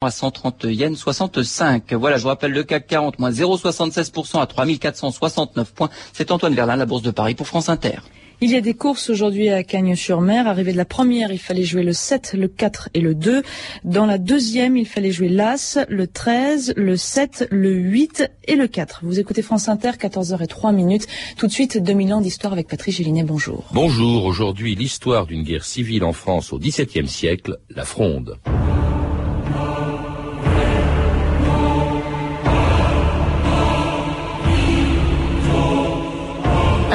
à 0.00 0.12
130 0.12 0.62
yens 0.68 0.96
65. 0.96 1.92
Voilà, 1.94 2.18
je 2.18 2.22
vous 2.22 2.28
rappelle 2.28 2.52
le 2.52 2.62
CAC 2.62 2.86
40, 2.86 3.18
moins 3.18 3.32
0,76% 3.32 4.40
à 4.40 4.46
3469 4.46 5.74
points. 5.74 5.90
C'est 6.12 6.30
Antoine 6.30 6.54
Verlin, 6.54 6.76
la 6.76 6.86
Bourse 6.86 7.02
de 7.02 7.10
Paris 7.10 7.34
pour 7.34 7.48
France 7.48 7.68
Inter. 7.68 7.98
Il 8.40 8.52
y 8.52 8.54
a 8.54 8.60
des 8.60 8.74
courses 8.74 9.10
aujourd'hui 9.10 9.48
à 9.48 9.64
Cagnes-sur-Mer. 9.64 10.46
Arrivé 10.46 10.70
de 10.70 10.76
la 10.76 10.84
première, 10.84 11.32
il 11.32 11.40
fallait 11.40 11.64
jouer 11.64 11.82
le 11.82 11.92
7, 11.92 12.34
le 12.38 12.46
4 12.46 12.90
et 12.94 13.00
le 13.00 13.16
2. 13.16 13.42
Dans 13.82 14.06
la 14.06 14.18
deuxième, 14.18 14.76
il 14.76 14.86
fallait 14.86 15.10
jouer 15.10 15.28
l'As, 15.28 15.80
le 15.88 16.06
13, 16.06 16.74
le 16.76 16.96
7, 16.96 17.48
le 17.50 17.72
8 17.72 18.30
et 18.44 18.54
le 18.54 18.68
4. 18.68 19.00
Vous 19.02 19.18
écoutez 19.18 19.42
France 19.42 19.68
Inter, 19.68 19.90
14h 19.98 20.44
et 20.44 20.46
3 20.46 20.70
minutes. 20.70 21.08
Tout 21.36 21.48
de 21.48 21.52
suite, 21.52 21.76
2000 21.82 22.14
ans 22.14 22.20
d'histoire 22.20 22.52
avec 22.52 22.68
Patrice 22.68 22.98
Gélinet. 22.98 23.24
Bonjour. 23.24 23.64
Bonjour. 23.72 24.26
Aujourd'hui, 24.26 24.76
l'histoire 24.76 25.26
d'une 25.26 25.42
guerre 25.42 25.64
civile 25.64 26.04
en 26.04 26.12
France 26.12 26.52
au 26.52 26.60
XVIIe 26.60 27.08
siècle, 27.08 27.58
la 27.74 27.84
Fronde. 27.84 28.38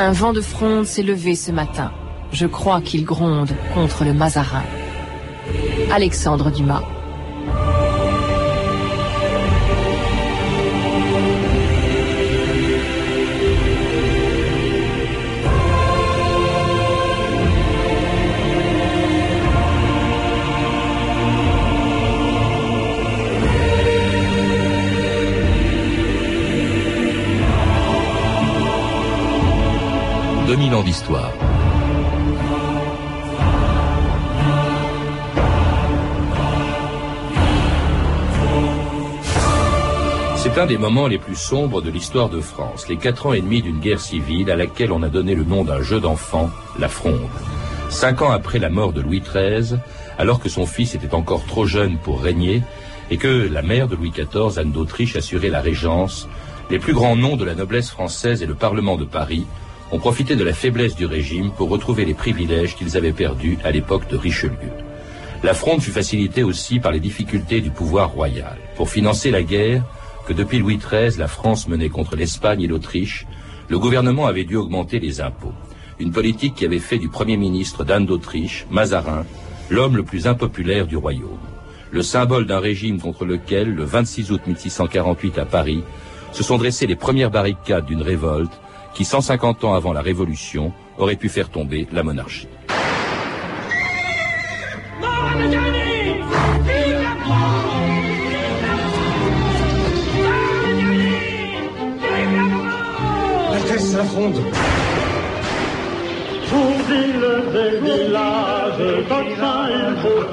Un 0.03 0.11
vent 0.11 0.33
de 0.33 0.41
fronde 0.41 0.85
s'est 0.85 1.01
levé 1.01 1.33
ce 1.33 1.49
matin. 1.49 1.89
Je 2.33 2.45
crois 2.45 2.81
qu'il 2.81 3.05
gronde 3.05 3.51
contre 3.73 4.03
le 4.03 4.11
Mazarin. 4.11 4.65
Alexandre 5.93 6.51
Dumas. 6.51 6.83
2000 30.73 30.75
ans 30.75 30.83
d'histoire. 30.83 31.31
C'est 40.35 40.57
un 40.57 40.65
des 40.65 40.77
moments 40.77 41.07
les 41.07 41.19
plus 41.19 41.35
sombres 41.35 41.81
de 41.81 41.91
l'histoire 41.91 42.29
de 42.29 42.41
France, 42.41 42.87
les 42.89 42.97
quatre 42.97 43.27
ans 43.27 43.33
et 43.33 43.41
demi 43.41 43.61
d'une 43.61 43.79
guerre 43.79 43.99
civile 43.99 44.49
à 44.49 44.55
laquelle 44.55 44.91
on 44.91 45.03
a 45.03 45.09
donné 45.09 45.35
le 45.35 45.43
nom 45.43 45.63
d'un 45.63 45.81
jeu 45.81 45.99
d'enfant, 45.99 46.49
la 46.79 46.89
Fronde. 46.89 47.29
Cinq 47.89 48.23
ans 48.23 48.31
après 48.31 48.57
la 48.57 48.69
mort 48.69 48.93
de 48.93 49.01
Louis 49.01 49.21
XIII, 49.21 49.77
alors 50.17 50.39
que 50.39 50.49
son 50.49 50.65
fils 50.65 50.95
était 50.95 51.13
encore 51.13 51.45
trop 51.45 51.65
jeune 51.65 51.97
pour 51.97 52.21
régner, 52.21 52.63
et 53.11 53.17
que 53.17 53.47
la 53.51 53.61
mère 53.61 53.87
de 53.87 53.95
Louis 53.95 54.11
XIV, 54.11 54.57
Anne 54.57 54.71
d'Autriche, 54.71 55.15
assurait 55.15 55.49
la 55.49 55.61
régence, 55.61 56.27
les 56.71 56.79
plus 56.79 56.93
grands 56.93 57.15
noms 57.15 57.35
de 57.35 57.45
la 57.45 57.53
noblesse 57.53 57.91
française 57.91 58.41
et 58.41 58.47
le 58.47 58.55
Parlement 58.55 58.97
de 58.97 59.05
Paris 59.05 59.45
ont 59.93 59.99
profité 59.99 60.35
de 60.35 60.43
la 60.43 60.53
faiblesse 60.53 60.95
du 60.95 61.05
régime 61.05 61.51
pour 61.51 61.69
retrouver 61.69 62.03
les 62.03 62.15
privilèges 62.15 62.75
qu'ils 62.75 62.97
avaient 62.97 63.11
perdus 63.11 63.59
à 63.63 63.69
l'époque 63.69 64.09
de 64.09 64.17
Richelieu. 64.17 64.73
La 65.43 65.53
fronde 65.53 65.81
fut 65.81 65.91
facilitée 65.91 66.41
aussi 66.41 66.79
par 66.79 66.91
les 66.91 66.99
difficultés 66.99 67.61
du 67.61 67.69
pouvoir 67.69 68.09
royal. 68.09 68.57
Pour 68.75 68.89
financer 68.89 69.29
la 69.29 69.43
guerre 69.43 69.83
que 70.25 70.33
depuis 70.33 70.57
Louis 70.57 70.79
XIII 70.79 71.19
la 71.19 71.27
France 71.27 71.67
menait 71.67 71.89
contre 71.89 72.15
l'Espagne 72.15 72.63
et 72.63 72.67
l'Autriche, 72.67 73.27
le 73.69 73.77
gouvernement 73.77 74.25
avait 74.25 74.45
dû 74.45 74.55
augmenter 74.55 74.99
les 74.99 75.21
impôts. 75.21 75.53
Une 75.99 76.11
politique 76.11 76.55
qui 76.55 76.65
avait 76.65 76.79
fait 76.79 76.97
du 76.97 77.09
Premier 77.09 77.37
ministre 77.37 77.83
d'Anne 77.83 78.07
d'Autriche, 78.07 78.65
Mazarin, 78.71 79.27
l'homme 79.69 79.95
le 79.95 80.03
plus 80.03 80.25
impopulaire 80.25 80.87
du 80.87 80.97
royaume. 80.97 81.37
Le 81.91 82.01
symbole 82.01 82.47
d'un 82.47 82.59
régime 82.59 82.99
contre 82.99 83.25
lequel, 83.25 83.75
le 83.75 83.83
26 83.83 84.31
août 84.31 84.41
1648 84.47 85.37
à 85.37 85.45
Paris, 85.45 85.83
se 86.31 86.41
sont 86.41 86.57
dressées 86.57 86.87
les 86.87 86.95
premières 86.95 87.29
barricades 87.29 87.85
d'une 87.85 88.01
révolte 88.01 88.59
qui, 88.93 89.05
150 89.05 89.63
ans 89.63 89.73
avant 89.73 89.93
la 89.93 90.01
Révolution, 90.01 90.71
aurait 90.97 91.15
pu 91.15 91.29
faire 91.29 91.49
tomber 91.49 91.87
la 91.91 92.03
monarchie. 92.03 92.47
Altesse 103.53 103.95
la 103.95 104.03
fronde 104.03 104.39
Pour 106.49 106.71
ville 106.89 107.29
des 107.53 107.79
villages, 107.79 109.05
comme 109.09 109.35
ça 109.37 109.67
il 109.69 109.95
faut 110.03 110.23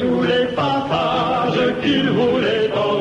tous 0.00 0.22
les 0.22 0.46
papages 0.54 1.74
qu'il 1.82 2.10
voulait 2.10 2.70
ordonner, 2.74 2.93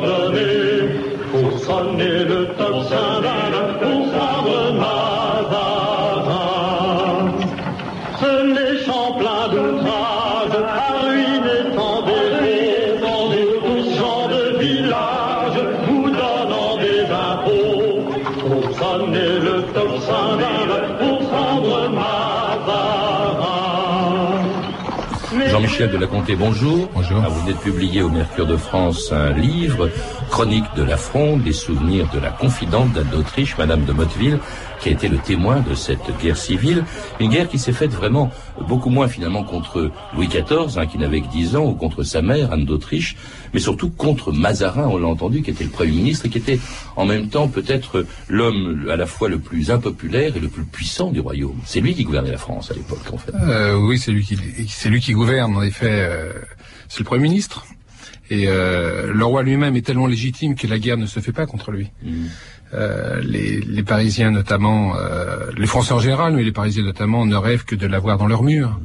Jean-Michel 25.74 25.92
de 25.92 25.98
la 25.98 26.08
Comté, 26.08 26.36
bonjour. 26.36 26.88
Bonjour. 26.94 27.24
Ah, 27.26 27.30
vous 27.30 27.42
venez 27.42 27.54
de 27.54 27.58
publier 27.58 28.04
au 28.04 28.10
Mercure 28.10 28.46
de 28.46 28.58
France 28.58 29.12
un 29.12 29.32
livre, 29.32 29.90
Chronique 30.30 30.66
de 30.76 30.84
la 30.84 30.98
Fronde, 30.98 31.44
les 31.44 31.52
souvenirs 31.52 32.08
de 32.14 32.20
la 32.20 32.30
confidente 32.30 32.94
d'Anne 32.94 33.08
d'Autriche, 33.08 33.58
Madame 33.58 33.84
de 33.84 33.92
Motteville, 33.92 34.38
qui 34.80 34.90
a 34.90 34.92
été 34.92 35.08
le 35.08 35.18
témoin 35.18 35.62
de 35.62 35.74
cette 35.74 36.16
guerre 36.22 36.38
civile. 36.38 36.84
Une 37.20 37.32
guerre 37.32 37.50
qui 37.50 37.58
s'est 37.58 37.72
faite 37.72 37.92
vraiment 37.92 38.30
beaucoup 38.68 38.90
moins 38.90 39.08
finalement 39.08 39.44
contre 39.44 39.92
Louis 40.16 40.28
XIV, 40.28 40.78
hein, 40.78 40.86
qui 40.86 40.98
n'avait 40.98 41.22
que 41.22 41.28
10 41.28 41.56
ans, 41.56 41.66
ou 41.66 41.74
contre 41.74 42.04
sa 42.04 42.22
mère, 42.22 42.52
Anne 42.52 42.66
d'Autriche, 42.66 43.16
mais 43.54 43.60
surtout 43.60 43.90
contre 43.90 44.32
Mazarin, 44.32 44.88
on 44.88 44.98
l'a 44.98 45.08
entendu, 45.08 45.42
qui 45.42 45.52
était 45.52 45.64
le 45.64 45.70
Premier 45.70 45.92
ministre 45.92 46.26
et 46.26 46.30
qui 46.30 46.38
était 46.38 46.60
en 46.96 47.06
même 47.06 47.30
temps 47.30 47.48
peut-être 47.48 48.06
l'homme 48.28 48.88
à 48.90 48.96
la 48.96 49.06
fois 49.06 49.30
le 49.30 49.40
plus 49.40 49.72
impopulaire 49.72 50.36
et 50.36 50.40
le 50.40 50.48
plus 50.48 50.64
puissant 50.64 51.12
du 51.12 51.20
royaume. 51.20 51.60
C'est 51.66 51.82
lui 51.82 51.94
qui 51.94 52.04
gouvernait 52.04 52.32
la 52.32 52.38
France 52.38 52.72
à 52.72 52.74
l'époque, 52.74 53.12
en 53.12 53.18
fait. 53.18 53.34
Euh, 53.36 53.76
oui, 53.76 54.00
c'est 54.00 54.12
lui 54.12 54.24
qui, 55.02 55.14
gouverne, 55.14 55.56
en 55.56 55.64
effet. 55.64 55.88
Euh, 55.90 56.34
c'est 56.88 57.00
le 57.00 57.06
Premier 57.06 57.24
ministre. 57.24 57.66
Et 58.30 58.46
euh, 58.48 59.14
le 59.14 59.26
roi 59.26 59.44
lui-même 59.44 59.76
est 59.76 59.86
tellement 59.86 60.08
légitime 60.08 60.56
que 60.56 60.68
la 60.68 60.80
guerre 60.80 60.98
ne 60.98 61.06
se 61.06 61.20
fait 61.20 61.32
pas 61.32 61.46
contre 61.46 61.72
lui. 61.72 61.92
Mm. 62.04 62.26
Euh, 62.74 63.22
les, 63.24 63.60
les, 63.60 63.84
Parisiens 63.84 64.32
notamment, 64.32 64.96
euh, 64.96 65.52
les 65.58 65.68
Français 65.68 65.94
en 65.94 66.00
général, 66.00 66.34
mais 66.34 66.44
les 66.44 66.52
Parisiens 66.52 66.84
notamment, 66.84 67.26
ne 67.26 67.36
rêvent 67.36 67.66
que 67.66 67.76
de 67.76 67.86
l'avoir 67.86 68.18
dans 68.18 68.28
leur 68.28 68.42
mur 68.42 68.80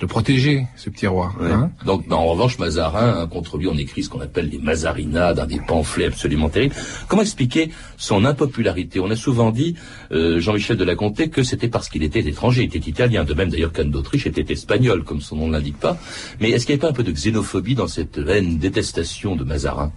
le 0.00 0.06
protéger, 0.06 0.66
ce 0.76 0.90
petit 0.90 1.06
roi. 1.06 1.32
Hein 1.40 1.70
Donc, 1.84 2.04
en 2.10 2.26
revanche, 2.26 2.58
Mazarin, 2.58 3.22
hein, 3.22 3.26
contre 3.26 3.58
lui, 3.58 3.66
on 3.66 3.76
écrit 3.76 4.02
ce 4.02 4.08
qu'on 4.08 4.20
appelle 4.20 4.48
les 4.48 4.58
Mazarinades, 4.58 5.46
des 5.46 5.60
pamphlets 5.66 6.06
absolument 6.06 6.48
terribles. 6.48 6.74
Comment 7.08 7.22
expliquer 7.22 7.70
son 7.96 8.24
impopularité? 8.24 9.00
On 9.00 9.10
a 9.10 9.16
souvent 9.16 9.50
dit, 9.50 9.74
euh, 10.12 10.40
Jean-Michel 10.40 10.76
de 10.76 10.84
la 10.84 10.94
Comté, 10.94 11.30
que 11.30 11.42
c'était 11.42 11.68
parce 11.68 11.88
qu'il 11.88 12.02
était 12.02 12.20
étranger, 12.20 12.62
il 12.62 12.76
était 12.76 12.90
italien, 12.90 13.24
de 13.24 13.34
même 13.34 13.48
d'ailleurs 13.48 13.72
qu'Anne 13.72 13.90
d'Autriche 13.90 14.26
était 14.26 14.52
espagnol, 14.52 15.04
comme 15.04 15.20
son 15.20 15.36
nom 15.36 15.48
ne 15.48 15.52
l'indique 15.52 15.78
pas. 15.78 15.96
Mais 16.40 16.50
est-ce 16.50 16.66
qu'il 16.66 16.74
n'y 16.74 16.80
avait 16.80 16.88
pas 16.88 16.92
un 16.92 16.96
peu 16.96 17.04
de 17.04 17.12
xénophobie 17.12 17.74
dans 17.74 17.88
cette 17.88 18.18
haine, 18.18 18.58
détestation 18.58 19.36
de 19.36 19.44
Mazarin? 19.44 19.92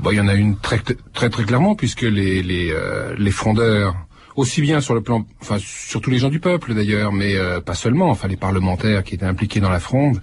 Bon, 0.00 0.10
Il 0.10 0.16
y 0.16 0.20
en 0.20 0.28
a 0.28 0.34
une 0.34 0.56
très 0.56 0.80
très 1.12 1.30
très 1.30 1.44
clairement, 1.44 1.74
puisque 1.74 2.02
les, 2.02 2.42
les, 2.42 2.70
euh, 2.72 3.14
les 3.18 3.30
frondeurs 3.30 3.94
aussi 4.38 4.62
bien 4.62 4.80
sur 4.80 4.94
le 4.94 5.00
plan, 5.00 5.26
enfin 5.42 5.56
sur 5.58 6.00
tous 6.00 6.10
les 6.10 6.18
gens 6.18 6.28
du 6.28 6.38
peuple 6.38 6.72
d'ailleurs, 6.72 7.12
mais 7.12 7.34
euh, 7.34 7.60
pas 7.60 7.74
seulement, 7.74 8.08
enfin 8.08 8.28
les 8.28 8.36
parlementaires 8.36 9.02
qui 9.02 9.16
étaient 9.16 9.26
impliqués 9.26 9.58
dans 9.58 9.68
la 9.68 9.80
fronde 9.80 10.20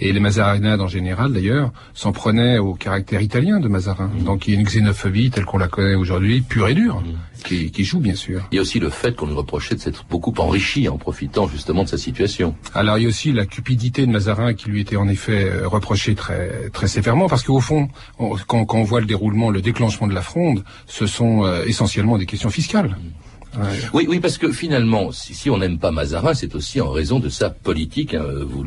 et 0.00 0.12
les 0.12 0.18
Mazarinades 0.18 0.80
en 0.80 0.88
général 0.88 1.32
d'ailleurs 1.32 1.72
s'en 1.94 2.10
prenaient 2.10 2.58
au 2.58 2.74
caractère 2.74 3.22
italien 3.22 3.60
de 3.60 3.68
Mazarin. 3.68 4.10
Mmh. 4.12 4.24
Donc 4.24 4.48
il 4.48 4.54
y 4.54 4.56
a 4.56 4.60
une 4.60 4.66
xénophobie 4.66 5.30
telle 5.30 5.44
qu'on 5.44 5.58
la 5.58 5.68
connaît 5.68 5.94
aujourd'hui, 5.94 6.40
pure 6.40 6.68
et 6.68 6.74
dure. 6.74 7.00
Mmh. 7.00 7.14
Qui, 7.44 7.72
qui, 7.72 7.82
joue 7.82 7.98
bien 7.98 8.14
sûr. 8.14 8.46
Il 8.52 8.54
y 8.54 8.58
a 8.58 8.62
aussi 8.62 8.78
le 8.78 8.88
fait 8.88 9.16
qu'on 9.16 9.26
lui 9.26 9.34
reprochait 9.34 9.74
de 9.74 9.80
s'être 9.80 10.04
beaucoup 10.08 10.32
enrichi 10.38 10.88
en 10.88 10.96
profitant 10.96 11.48
justement 11.48 11.82
de 11.82 11.88
sa 11.88 11.98
situation. 11.98 12.54
Alors 12.72 12.98
il 12.98 13.02
y 13.02 13.06
a 13.06 13.08
aussi 13.08 13.32
la 13.32 13.46
cupidité 13.46 14.06
de 14.06 14.12
Mazarin 14.12 14.54
qui 14.54 14.68
lui 14.70 14.80
était 14.80 14.94
en 14.94 15.08
effet 15.08 15.44
euh, 15.46 15.66
reprochée 15.66 16.14
très 16.14 16.70
très 16.72 16.86
sévèrement 16.86 17.28
parce 17.28 17.42
qu'au 17.42 17.58
fond, 17.58 17.88
quand, 18.46 18.64
quand, 18.64 18.78
on 18.78 18.84
voit 18.84 19.00
le 19.00 19.06
déroulement, 19.06 19.50
le 19.50 19.60
déclenchement 19.60 20.06
de 20.06 20.14
la 20.14 20.22
fronde, 20.22 20.62
ce 20.86 21.06
sont 21.06 21.44
euh, 21.44 21.64
essentiellement 21.66 22.16
des 22.16 22.26
questions 22.26 22.50
fiscales. 22.50 22.90
Mmh. 22.90 23.31
Oui, 23.92 24.06
oui, 24.08 24.20
parce 24.20 24.38
que 24.38 24.50
finalement, 24.50 25.12
si, 25.12 25.50
on 25.50 25.58
n'aime 25.58 25.78
pas 25.78 25.90
Mazarin, 25.90 26.34
c'est 26.34 26.54
aussi 26.54 26.80
en 26.80 26.90
raison 26.90 27.18
de 27.18 27.28
sa 27.28 27.50
politique. 27.50 28.14
Hein, 28.14 28.24
vous 28.46 28.62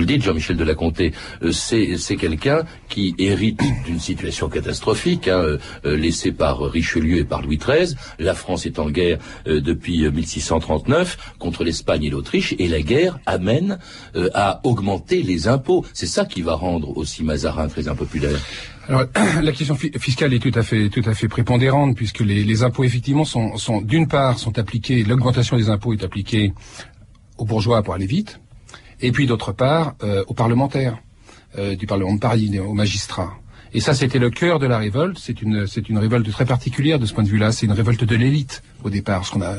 le 0.00 0.06
dites, 0.06 0.22
Jean-Michel 0.22 0.56
de 0.56 0.64
la 0.64 0.74
Comté. 0.74 1.12
Euh, 1.42 1.52
c'est 1.52 2.16
quelqu'un 2.16 2.64
qui 2.88 3.14
hérite 3.18 3.60
d'une 3.86 3.98
situation 3.98 4.48
catastrophique 4.48 5.28
hein, 5.28 5.58
euh, 5.84 5.96
laissée 5.96 6.32
par 6.32 6.60
Richelieu 6.60 7.18
et 7.18 7.24
par 7.24 7.42
Louis 7.42 7.58
XIII. 7.58 7.96
La 8.18 8.34
France 8.34 8.66
est 8.66 8.78
en 8.78 8.90
guerre 8.90 9.18
euh, 9.46 9.60
depuis 9.60 10.08
1639 10.08 11.34
contre 11.38 11.64
l'Espagne 11.64 12.04
et 12.04 12.10
l'Autriche, 12.10 12.54
et 12.58 12.68
la 12.68 12.82
guerre 12.82 13.18
amène 13.26 13.78
à 14.34 14.60
augmenter 14.64 15.22
les 15.22 15.48
impôts. 15.48 15.84
C'est 15.92 16.06
ça 16.06 16.24
qui 16.24 16.42
va 16.42 16.54
rendre 16.54 16.96
aussi 16.96 17.24
Mazarin 17.24 17.68
très 17.68 17.88
impopulaire. 17.88 18.38
Alors, 18.90 19.04
la 19.42 19.52
question 19.52 19.76
fiscale 19.76 20.34
est 20.34 20.40
tout 20.40 20.50
à 20.58 20.64
fait, 20.64 21.28
prépondérante 21.28 21.96
puisque 21.96 22.20
les, 22.20 22.62
impôts 22.64 22.82
effectivement 22.82 23.24
sont, 23.24 23.56
sont 23.56 23.80
d'une 23.80 24.08
part 24.08 24.40
sont 24.40 24.58
appliqués, 24.58 25.04
l'augmentation 25.04 25.56
des 25.56 25.70
impôts 25.70 25.92
est 25.92 26.02
appliquée 26.02 26.52
aux 27.38 27.44
bourgeois 27.44 27.84
pour 27.84 27.94
aller 27.94 28.06
vite, 28.06 28.40
et 29.00 29.12
puis 29.12 29.28
d'autre 29.28 29.52
part 29.52 29.94
euh, 30.02 30.24
aux 30.26 30.34
parlementaires 30.34 30.98
euh, 31.56 31.76
du 31.76 31.86
Parlement 31.86 32.14
de 32.14 32.18
Paris, 32.18 32.58
aux 32.58 32.74
magistrats. 32.74 33.34
Et 33.72 33.78
ça, 33.78 33.94
c'était 33.94 34.18
le 34.18 34.30
cœur 34.30 34.58
de 34.58 34.66
la 34.66 34.78
révolte. 34.78 35.18
C'est 35.20 35.40
une, 35.40 35.68
c'est 35.68 35.88
une 35.88 35.98
révolte 35.98 36.28
très 36.32 36.44
particulière 36.44 36.98
de 36.98 37.06
ce 37.06 37.14
point 37.14 37.22
de 37.22 37.28
vue-là. 37.28 37.52
C'est 37.52 37.66
une 37.66 37.72
révolte 37.72 38.02
de 38.02 38.16
l'élite 38.16 38.64
au 38.84 38.90
départ, 38.90 39.26
ce 39.26 39.32
qu'on 39.32 39.42
a, 39.42 39.54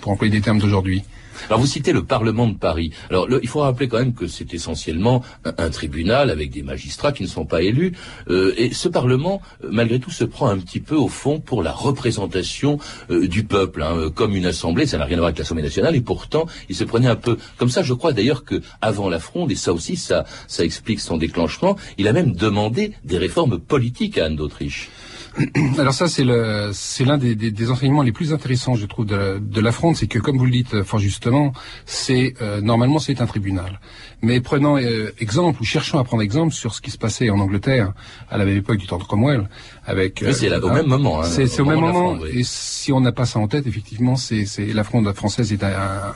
pour 0.00 0.12
employer 0.12 0.32
des 0.32 0.40
termes 0.40 0.58
d'aujourd'hui. 0.58 1.02
Alors 1.48 1.60
vous 1.60 1.66
citez 1.66 1.92
le 1.92 2.02
Parlement 2.02 2.46
de 2.46 2.56
Paris. 2.56 2.92
Alors 3.10 3.28
il 3.42 3.48
faut 3.48 3.60
rappeler 3.60 3.88
quand 3.88 3.98
même 3.98 4.14
que 4.14 4.26
c'est 4.26 4.54
essentiellement 4.54 5.22
un, 5.44 5.70
tribunal 5.70 6.30
avec 6.30 6.50
des 6.50 6.62
magistrats 6.62 7.12
qui 7.12 7.22
ne 7.22 7.28
sont 7.28 7.44
pas 7.44 7.62
élus. 7.62 7.92
Euh, 8.30 8.54
et 8.56 8.72
ce 8.72 8.88
Parlement, 8.88 9.42
euh, 9.62 9.68
malgré 9.70 10.00
tout, 10.00 10.10
se 10.10 10.24
prend 10.24 10.48
un 10.48 10.58
petit 10.58 10.80
peu 10.80 10.96
au 10.96 11.08
fond 11.08 11.40
pour 11.40 11.62
la 11.62 11.72
représentation 11.72 12.78
euh, 13.10 13.28
du 13.28 13.44
peuple, 13.44 13.82
hein, 13.82 14.10
comme 14.14 14.34
une 14.34 14.46
assemblée. 14.46 14.86
Ça 14.86 14.98
n'a 14.98 15.04
rien 15.04 15.16
à 15.16 15.20
voir 15.20 15.28
avec 15.28 15.38
l'Assemblée 15.38 15.62
nationale. 15.62 15.94
Et 15.94 16.00
pourtant, 16.00 16.46
il 16.68 16.76
se 16.76 16.84
prenait 16.84 17.08
un 17.08 17.16
peu 17.16 17.36
comme 17.58 17.70
ça. 17.70 17.82
Je 17.82 17.94
crois 17.94 18.12
d'ailleurs 18.12 18.44
que 18.44 18.62
avant 18.80 19.08
la 19.08 19.18
Fronde, 19.18 19.52
et 19.52 19.56
ça 19.56 19.72
aussi, 19.72 19.96
ça, 19.96 20.24
ça 20.46 20.64
explique 20.64 21.00
son 21.00 21.16
déclenchement. 21.16 21.76
Il 21.98 22.08
a 22.08 22.12
même 22.12 22.32
demandé 22.32 22.92
des 23.04 23.18
réformes 23.18 23.58
politiques 23.58 24.18
à 24.18 24.26
Anne 24.26 24.36
d'Autriche. 24.36 24.88
Alors 25.78 25.92
ça, 25.92 26.08
c'est 26.08 26.24
le, 26.24 26.70
c'est 26.72 27.04
l'un 27.04 27.18
des, 27.18 27.34
des, 27.34 27.70
enseignements 27.70 28.02
les 28.02 28.12
plus 28.12 28.32
intéressants, 28.32 28.74
je 28.74 28.86
trouve, 28.86 29.06
de, 29.06 29.38
de 29.38 29.60
la 29.60 29.72
fronde, 29.72 29.96
c'est 29.96 30.06
que, 30.06 30.18
comme 30.18 30.38
vous 30.38 30.46
le 30.46 30.50
dites 30.50 30.82
fort 30.82 30.98
justement, 30.98 31.52
c'est 31.84 32.34
euh, 32.40 32.60
normalement 32.60 32.98
c'est 32.98 33.20
un 33.20 33.26
tribunal. 33.26 33.80
Mais 34.22 34.40
prenons 34.40 34.78
euh, 34.78 35.12
exemple 35.18 35.60
ou 35.60 35.64
cherchons 35.64 35.98
à 35.98 36.04
prendre 36.04 36.22
exemple 36.22 36.54
sur 36.54 36.74
ce 36.74 36.80
qui 36.80 36.90
se 36.90 36.98
passait 36.98 37.28
en 37.30 37.38
Angleterre 37.38 37.92
à 38.30 38.38
la 38.38 38.44
même 38.44 38.56
époque 38.56 38.78
du 38.78 38.86
temps 38.86 38.98
de 38.98 39.04
Cromwell, 39.04 39.48
avec. 39.84 40.22
Euh, 40.22 40.32
c'est 40.32 40.52
au 40.56 40.70
même 40.70 40.86
moment. 40.86 41.20
Hein, 41.20 41.24
c'est 41.24 41.60
au, 41.60 41.66
même 41.66 41.80
moment. 41.80 42.18
Et 42.32 42.42
si 42.42 42.92
on 42.92 43.00
n'a 43.00 43.12
pas 43.12 43.26
ça 43.26 43.38
en 43.38 43.48
tête, 43.48 43.66
effectivement, 43.66 44.16
c'est 44.16 44.46
la 44.72 44.84
fronde 44.84 45.12
française 45.12 45.52
est 45.52 45.64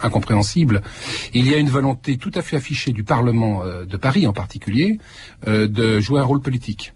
incompréhensible. 0.03 0.83
Il 1.35 1.49
y 1.49 1.55
a 1.55 1.59
une 1.59 1.69
volonté 1.69 2.17
tout 2.17 2.33
à 2.35 2.43
fait 2.43 2.57
affichée 2.57 2.93
du 2.93 3.05
Parlement 3.05 3.63
de 3.65 3.97
Paris 3.97 4.27
en 4.27 4.33
particulier 4.33 4.99
de 5.47 6.01
jouer 6.01 6.21
un 6.21 6.25
rôle 6.25 6.41
politique. 6.41 6.93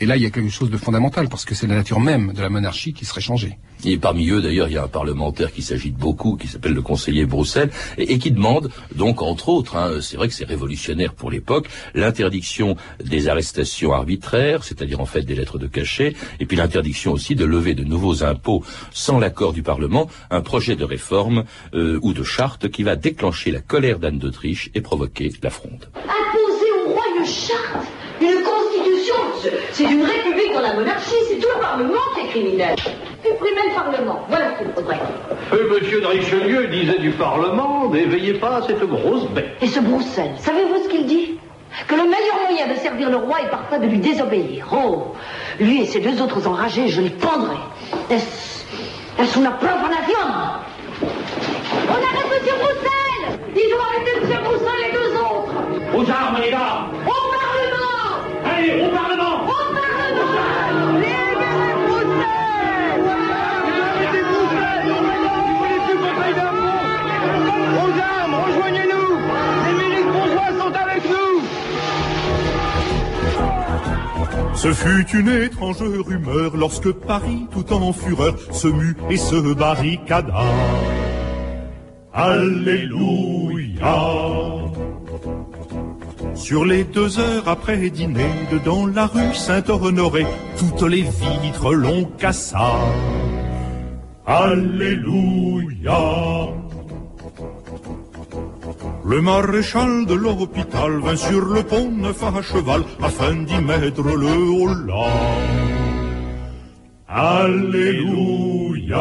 Et 0.00 0.06
là, 0.06 0.16
il 0.16 0.22
y 0.22 0.26
a 0.26 0.30
quelque 0.30 0.50
chose 0.50 0.70
de 0.70 0.76
fondamental, 0.76 1.28
parce 1.28 1.44
que 1.44 1.54
c'est 1.54 1.66
la 1.66 1.76
nature 1.76 2.00
même 2.00 2.32
de 2.32 2.40
la 2.40 2.50
monarchie 2.50 2.92
qui 2.92 3.04
serait 3.04 3.20
changée. 3.20 3.58
Et 3.84 3.98
parmi 3.98 4.30
eux, 4.30 4.40
d'ailleurs, 4.40 4.68
il 4.68 4.74
y 4.74 4.78
a 4.78 4.84
un 4.84 4.88
parlementaire 4.88 5.52
qui 5.52 5.62
s'agite 5.62 5.96
beaucoup, 5.96 6.36
qui 6.36 6.48
s'appelle 6.48 6.72
le 6.72 6.82
conseiller 6.82 7.26
Broussel, 7.26 7.70
et, 7.98 8.18
qui 8.18 8.30
demande, 8.30 8.70
donc, 8.94 9.20
entre 9.20 9.50
autres, 9.50 9.76
hein, 9.76 10.00
c'est 10.00 10.16
vrai 10.16 10.28
que 10.28 10.34
c'est 10.34 10.46
révolutionnaire 10.46 11.12
pour 11.12 11.30
l'époque, 11.30 11.68
l'interdiction 11.94 12.76
des 13.02 13.28
arrestations 13.28 13.92
arbitraires, 13.92 14.64
c'est-à-dire 14.64 15.00
en 15.00 15.06
fait 15.06 15.22
des 15.22 15.34
lettres 15.34 15.58
de 15.58 15.66
cachet, 15.66 16.14
et 16.40 16.46
puis 16.46 16.56
l'interdiction 16.56 17.12
aussi 17.12 17.34
de 17.34 17.44
lever 17.44 17.74
de 17.74 17.84
nouveaux 17.84 18.24
impôts 18.24 18.64
sans 18.90 19.18
l'accord 19.18 19.52
du 19.52 19.62
Parlement, 19.62 20.08
un 20.30 20.40
projet 20.40 20.76
de 20.76 20.84
réforme 20.84 21.44
euh, 21.74 21.98
ou 22.02 22.12
de 22.12 22.22
charte 22.22 22.68
qui 22.68 22.82
va 22.82 22.96
déclencher 22.96 23.50
la 23.50 23.60
colère 23.60 23.98
d'Anne 23.98 24.18
d'Autriche 24.18 24.70
et 24.74 24.80
provoquer 24.80 25.32
la 25.42 25.50
fronde. 25.50 25.90
Imposer 25.94 26.70
au 26.86 26.90
roi 26.92 27.02
une 27.18 27.26
charte, 27.26 27.86
c'est 29.74 29.84
une 29.84 30.04
république 30.04 30.54
dans 30.54 30.60
la 30.60 30.74
monarchie, 30.74 31.14
c'est 31.28 31.38
tout 31.38 31.48
le 31.52 31.60
Parlement 31.60 31.98
qui 32.14 32.20
est 32.20 32.28
criminel. 32.28 32.76
Supprimez 33.24 33.68
le 33.68 33.74
Parlement, 33.74 34.24
voilà 34.28 34.52
ce 34.52 34.62
qu'il 34.62 34.72
faudrait. 34.72 35.00
Feu 35.50 35.68
monsieur 35.74 36.00
de 36.00 36.06
Richelieu 36.06 36.68
disait 36.68 36.98
du 36.98 37.10
Parlement, 37.10 37.88
n'éveillez 37.90 38.34
pas 38.34 38.62
cette 38.66 38.84
grosse 38.84 39.26
bête. 39.30 39.56
Et 39.60 39.66
ce 39.66 39.80
Broussel, 39.80 40.30
savez-vous 40.38 40.84
ce 40.84 40.88
qu'il 40.88 41.06
dit? 41.06 41.38
Que 41.88 41.96
le 41.96 42.02
meilleur 42.04 42.36
moyen 42.48 42.72
de 42.72 42.78
servir 42.78 43.10
le 43.10 43.16
roi 43.16 43.40
est 43.42 43.50
parfois 43.50 43.78
de 43.78 43.86
lui 43.86 43.98
désobéir. 43.98 44.68
Oh, 44.72 45.14
lui 45.58 45.82
et 45.82 45.86
ses 45.86 45.98
deux 45.98 46.22
autres 46.22 46.46
enragés, 46.46 46.86
je 46.86 47.00
les 47.00 47.10
pendrai. 47.10 47.56
Est-ce, 48.10 48.62
preuve 49.16 49.80
en 49.80 49.90
avion? 49.90 50.24
On 51.02 51.94
arrête 51.94 52.30
Monsieur 52.30 52.54
Broussel 52.60 53.40
Il 53.56 53.70
doit 53.70 53.86
arrêter 53.90 54.20
Monsieur 54.22 54.38
Broussel 54.44 54.78
et 54.88 54.92
deux 54.92 55.18
autres 55.18 55.54
Aux 55.96 56.10
armes, 56.10 56.36
les 56.44 56.50
gars 56.52 56.86
Allez, 58.44 58.82
au 58.82 58.88
Parlement 58.88 58.88
Au 58.88 58.94
Parlement 58.94 59.33
Ce 74.54 74.72
fut 74.72 75.06
une 75.16 75.28
étrange 75.28 75.82
rumeur 75.82 76.56
lorsque 76.56 76.90
Paris, 76.92 77.46
tout 77.52 77.72
en 77.72 77.92
fureur, 77.92 78.34
se 78.52 78.68
mue 78.68 78.96
et 79.10 79.16
se 79.16 79.54
barricada. 79.54 80.44
Alléluia 82.12 83.44
sur 86.34 86.64
les 86.64 86.84
deux 86.84 87.18
heures 87.18 87.48
après 87.48 87.90
dîner, 87.90 88.30
dans 88.64 88.86
la 88.86 89.06
rue 89.06 89.34
Saint-Honoré, 89.34 90.26
toutes 90.58 90.82
les 90.82 91.02
vitres 91.02 91.72
l'ont 91.72 92.04
cassa. 92.18 92.72
Alléluia. 94.26 95.98
Le 99.06 99.20
maréchal 99.20 100.06
de 100.06 100.14
l'hôpital 100.14 100.98
vint 101.00 101.16
sur 101.16 101.44
le 101.44 101.62
pont 101.62 101.90
neuf 101.90 102.22
à 102.22 102.40
cheval 102.40 102.82
afin 103.02 103.34
d'y 103.34 103.58
mettre 103.58 104.02
le 104.02 104.32
holà. 104.62 105.10
Alléluia. 107.06 108.98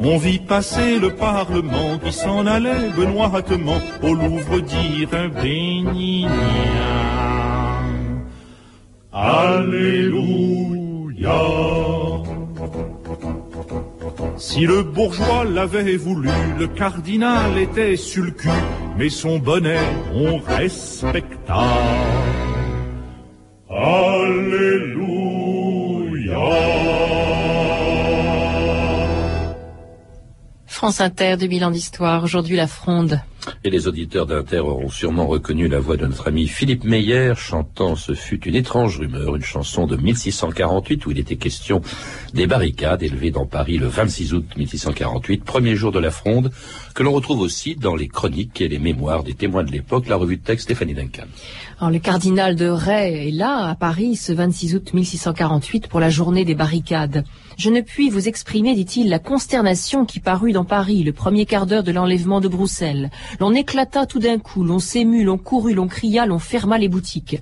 On 0.00 0.16
vit 0.16 0.38
passer 0.38 0.98
le 0.98 1.10
Parlement 1.10 1.98
qui 2.02 2.12
s'en 2.12 2.46
allait 2.46 2.88
benoîtement 2.96 3.80
au 4.02 4.14
Louvre 4.14 4.60
dire 4.60 5.08
un 5.12 5.28
bénigna. 5.28 6.30
Alléluia. 9.12 10.30
Si 14.40 14.60
le 14.60 14.82
bourgeois 14.82 15.44
l'avait 15.44 15.98
voulu, 15.98 16.30
le 16.58 16.66
cardinal 16.66 17.58
était 17.58 17.96
sur 17.96 18.24
le 18.24 18.30
cul, 18.30 18.48
mais 18.96 19.10
son 19.10 19.38
bonnet 19.38 19.76
on 20.14 20.38
respecta. 20.38 21.62
Alléluia. 23.68 25.19
France 30.80 31.02
Inter, 31.02 31.36
2000 31.36 31.66
ans 31.66 31.70
d'histoire. 31.70 32.24
Aujourd'hui, 32.24 32.56
la 32.56 32.66
fronde. 32.66 33.20
Et 33.64 33.70
les 33.70 33.86
auditeurs 33.86 34.24
d'Inter 34.24 34.60
auront 34.60 34.88
sûrement 34.88 35.26
reconnu 35.26 35.68
la 35.68 35.78
voix 35.78 35.98
de 35.98 36.06
notre 36.06 36.28
ami 36.28 36.46
Philippe 36.46 36.84
Meyer 36.84 37.34
chantant 37.36 37.96
Ce 37.96 38.14
fut 38.14 38.42
une 38.46 38.54
étrange 38.54 38.98
rumeur, 38.98 39.36
une 39.36 39.42
chanson 39.42 39.86
de 39.86 39.96
1648 39.96 41.04
où 41.04 41.10
il 41.10 41.18
était 41.18 41.36
question 41.36 41.82
des 42.32 42.46
barricades 42.46 43.02
élevées 43.02 43.30
dans 43.30 43.44
Paris 43.44 43.76
le 43.76 43.88
26 43.88 44.32
août 44.32 44.46
1648, 44.56 45.44
premier 45.44 45.76
jour 45.76 45.92
de 45.92 45.98
la 45.98 46.10
fronde, 46.10 46.50
que 46.94 47.02
l'on 47.02 47.12
retrouve 47.12 47.40
aussi 47.40 47.76
dans 47.76 47.94
les 47.94 48.08
chroniques 48.08 48.60
et 48.62 48.68
les 48.68 48.78
mémoires 48.78 49.22
des 49.22 49.34
témoins 49.34 49.64
de 49.64 49.72
l'époque, 49.72 50.08
la 50.08 50.16
revue 50.16 50.38
de 50.38 50.42
texte 50.42 50.64
Stéphanie 50.64 50.94
Duncan. 50.94 51.24
Alors, 51.78 51.90
le 51.90 51.98
cardinal 51.98 52.56
de 52.56 52.68
Ray 52.68 53.28
est 53.28 53.32
là, 53.32 53.66
à 53.68 53.74
Paris, 53.74 54.16
ce 54.16 54.32
26 54.32 54.76
août 54.76 54.94
1648 54.94 55.88
pour 55.88 56.00
la 56.00 56.10
journée 56.10 56.44
des 56.44 56.54
barricades. 56.54 57.24
Je 57.56 57.70
ne 57.70 57.80
puis 57.80 58.10
vous 58.10 58.28
exprimer, 58.28 58.74
dit-il, 58.74 59.08
la 59.08 59.18
consternation 59.18 60.04
qui 60.04 60.20
parut 60.20 60.52
dans 60.52 60.64
Paris 60.64 61.02
le 61.02 61.12
premier 61.12 61.46
quart 61.46 61.66
d'heure 61.66 61.82
de 61.82 61.92
l'enlèvement 61.92 62.40
de 62.40 62.48
Bruxelles. 62.48 63.10
L'on 63.38 63.54
éclata 63.54 64.06
tout 64.06 64.18
d'un 64.18 64.38
coup, 64.38 64.64
l'on 64.64 64.78
s'émut, 64.78 65.24
l'on 65.24 65.38
courut, 65.38 65.74
l'on 65.74 65.88
cria, 65.88 66.26
l'on 66.26 66.38
ferma 66.38 66.78
les 66.78 66.88
boutiques. 66.88 67.40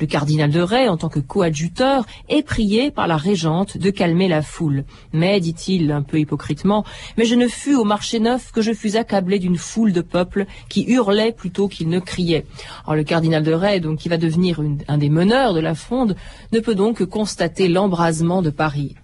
Le 0.00 0.06
cardinal 0.06 0.50
de 0.50 0.60
Ray, 0.60 0.88
en 0.88 0.96
tant 0.96 1.08
que 1.08 1.20
coadjuteur, 1.20 2.06
est 2.28 2.42
prié 2.42 2.90
par 2.90 3.06
la 3.06 3.16
régente 3.16 3.76
de 3.76 3.90
calmer 3.90 4.28
la 4.28 4.42
foule. 4.42 4.84
Mais, 5.12 5.40
dit-il 5.40 5.92
un 5.92 6.02
peu 6.02 6.18
hypocritement, 6.18 6.84
mais 7.16 7.24
je 7.24 7.34
ne 7.34 7.46
fus 7.46 7.76
au 7.76 7.84
marché 7.84 8.20
neuf 8.20 8.52
que 8.52 8.62
je 8.62 8.72
fus 8.72 8.96
accablé 8.96 9.38
d'une 9.38 9.56
foule 9.56 9.92
de 9.92 10.00
peuple 10.00 10.46
qui 10.68 10.84
hurlait 10.84 11.32
plutôt 11.32 11.68
qu'il 11.68 11.88
ne 11.88 12.00
criait. 12.00 12.46
Alors 12.84 12.96
le 12.96 13.04
cardinal 13.04 13.42
de 13.42 13.52
Ray, 13.52 13.80
donc 13.80 13.98
qui 13.98 14.08
va 14.08 14.16
devenir 14.16 14.60
un 14.88 14.98
des 14.98 15.10
meneurs 15.10 15.54
de 15.54 15.60
la 15.60 15.74
fronde, 15.74 16.16
ne 16.52 16.60
peut 16.60 16.74
donc 16.74 16.98
que 16.98 17.04
constater 17.04 17.68
l'embrasement 17.68 18.42
de 18.42 18.50
Paris. 18.50 18.96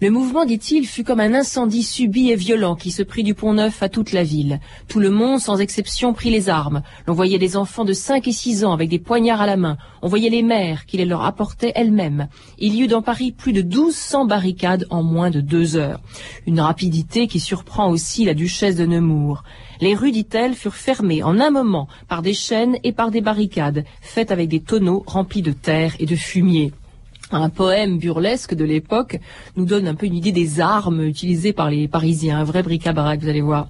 Le 0.00 0.10
mouvement, 0.10 0.44
dit-il, 0.44 0.86
fut 0.86 1.04
comme 1.04 1.20
un 1.20 1.34
incendie 1.34 1.82
subit 1.82 2.30
et 2.30 2.36
violent 2.36 2.76
qui 2.76 2.90
se 2.90 3.02
prit 3.02 3.22
du 3.22 3.34
pont 3.34 3.54
neuf 3.54 3.82
à 3.82 3.88
toute 3.88 4.12
la 4.12 4.22
ville. 4.22 4.60
Tout 4.86 5.00
le 5.00 5.10
monde, 5.10 5.40
sans 5.40 5.58
exception, 5.58 6.12
prit 6.12 6.30
les 6.30 6.48
armes. 6.48 6.82
L'on 7.06 7.14
voyait 7.14 7.38
des 7.38 7.56
enfants 7.56 7.84
de 7.84 7.92
5 7.92 8.28
et 8.28 8.32
6 8.32 8.64
ans 8.64 8.72
avec 8.72 8.88
des 8.88 8.98
poignards 8.98 9.40
à 9.40 9.46
la 9.46 9.56
main. 9.56 9.76
On 10.02 10.08
voyait 10.08 10.30
les 10.30 10.42
mères 10.42 10.86
qui 10.86 10.96
les 10.96 11.04
leur 11.04 11.24
apportaient 11.24 11.72
elles-mêmes. 11.74 12.28
Il 12.58 12.74
y 12.74 12.82
eut 12.82 12.86
dans 12.86 13.02
Paris 13.02 13.32
plus 13.32 13.52
de 13.52 13.62
1200 13.62 14.26
barricades 14.26 14.86
en 14.90 15.02
moins 15.02 15.30
de 15.30 15.40
deux 15.40 15.76
heures. 15.76 16.00
Une 16.46 16.60
rapidité 16.60 17.26
qui 17.26 17.40
surprend 17.40 17.90
aussi 17.90 18.24
la 18.24 18.34
duchesse 18.34 18.76
de 18.76 18.86
Nemours. 18.86 19.42
Les 19.80 19.94
rues, 19.94 20.12
dit-elle, 20.12 20.54
furent 20.54 20.74
fermées 20.74 21.22
en 21.22 21.38
un 21.38 21.50
moment 21.50 21.88
par 22.08 22.22
des 22.22 22.34
chaînes 22.34 22.78
et 22.84 22.92
par 22.92 23.10
des 23.10 23.20
barricades, 23.20 23.84
faites 24.00 24.30
avec 24.30 24.48
des 24.48 24.60
tonneaux 24.60 25.04
remplis 25.06 25.42
de 25.42 25.52
terre 25.52 25.94
et 25.98 26.06
de 26.06 26.16
fumier. 26.16 26.72
Un 27.30 27.50
poème 27.50 27.98
burlesque 27.98 28.54
de 28.54 28.64
l'époque 28.64 29.20
nous 29.54 29.66
donne 29.66 29.86
un 29.86 29.94
peu 29.94 30.06
une 30.06 30.14
idée 30.14 30.32
des 30.32 30.60
armes 30.60 31.02
utilisées 31.02 31.52
par 31.52 31.68
les 31.68 31.86
Parisiens, 31.86 32.38
un 32.38 32.44
vrai 32.44 32.62
bric-à-brac, 32.62 33.20
vous 33.20 33.28
allez 33.28 33.42
voir. 33.42 33.68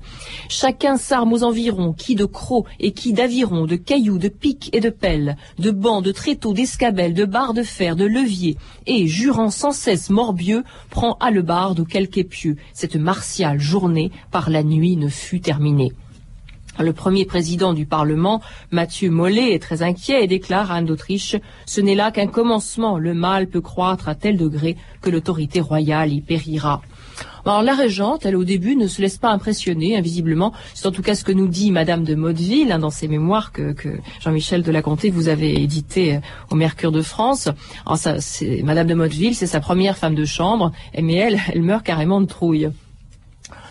Chacun 0.48 0.96
s'arme 0.96 1.32
aux 1.32 1.42
environs, 1.42 1.92
qui 1.92 2.14
de 2.14 2.24
crocs 2.24 2.66
et 2.78 2.92
qui 2.92 3.12
d'avirons, 3.12 3.66
de 3.66 3.74
cailloux, 3.74 4.18
de 4.18 4.28
piques 4.28 4.70
et 4.72 4.80
de 4.80 4.90
pelles, 4.90 5.36
de 5.58 5.72
bancs, 5.72 6.04
de 6.04 6.12
tréteaux, 6.12 6.52
d'escabelles, 6.52 7.14
de 7.14 7.24
barres 7.24 7.52
de 7.54 7.64
fer, 7.64 7.96
de 7.96 8.04
leviers, 8.04 8.56
et, 8.86 9.08
jurant 9.08 9.50
sans 9.50 9.72
cesse 9.72 10.08
morbieux, 10.08 10.62
prend 10.90 11.14
à 11.14 11.32
le 11.32 11.42
ou 11.78 11.84
quelque 11.84 12.18
épieux. 12.18 12.56
Cette 12.74 12.96
martiale 12.96 13.58
journée, 13.58 14.12
par 14.30 14.50
la 14.50 14.62
nuit, 14.62 14.96
ne 14.96 15.08
fut 15.08 15.40
terminée. 15.40 15.92
Le 16.78 16.92
premier 16.92 17.25
président 17.25 17.73
du 17.73 17.87
Parlement, 17.87 18.40
Mathieu 18.70 19.11
Mollet, 19.11 19.52
est 19.54 19.62
très 19.62 19.82
inquiet 19.82 20.23
et 20.23 20.26
déclare 20.26 20.70
à 20.70 20.76
Anne 20.76 20.87
d'Autriche 20.87 21.37
Ce 21.66 21.80
n'est 21.80 21.94
là 21.94 22.11
qu'un 22.11 22.26
commencement. 22.28 22.99
Le 22.99 23.14
mal 23.14 23.49
peut 23.49 23.61
croître 23.61 24.08
à 24.08 24.14
tel 24.14 24.37
degré 24.37 24.76
que 25.00 25.11
l'autorité 25.11 25.61
royale 25.61 26.12
y 26.12 26.20
périra. 26.20 26.82
Alors 27.44 27.62
la 27.62 27.75
régente, 27.75 28.26
elle 28.26 28.37
au 28.37 28.44
début 28.44 28.76
ne 28.76 28.87
se 28.87 29.00
laisse 29.00 29.16
pas 29.16 29.30
impressionner, 29.30 29.97
invisiblement. 29.97 30.52
C'est 30.75 30.87
en 30.87 30.92
tout 30.92 31.02
cas 31.02 31.14
ce 31.14 31.25
que 31.25 31.32
nous 31.32 31.49
dit 31.49 31.70
Madame 31.70 32.04
de 32.04 32.14
Motteville 32.14 32.70
hein, 32.73 32.78
dans 32.78 32.90
ses 32.90 33.08
mémoires 33.08 33.52
que, 33.52 33.75
Jean-Michel 34.20 34.62
de 34.62 34.70
la 34.70 34.82
Comté 34.82 35.11
vous 35.11 35.28
avez 35.28 35.62
édité 35.62 36.16
euh, 36.16 36.20
au 36.50 36.56
Mercure 36.56 36.92
de 36.92 37.02
France. 37.02 37.49
Ça, 37.97 38.16
Madame 38.62 38.87
de 38.87 38.94
Motteville, 38.94 39.35
c'est 39.35 39.47
sa 39.47 39.61
première 39.61 39.97
femme 39.97 40.14
de 40.14 40.25
chambre, 40.25 40.73
mais 41.00 41.14
elle, 41.14 41.38
elle 41.52 41.62
meurt 41.62 41.85
carrément 41.85 42.20
de 42.20 42.26
trouille. 42.26 42.68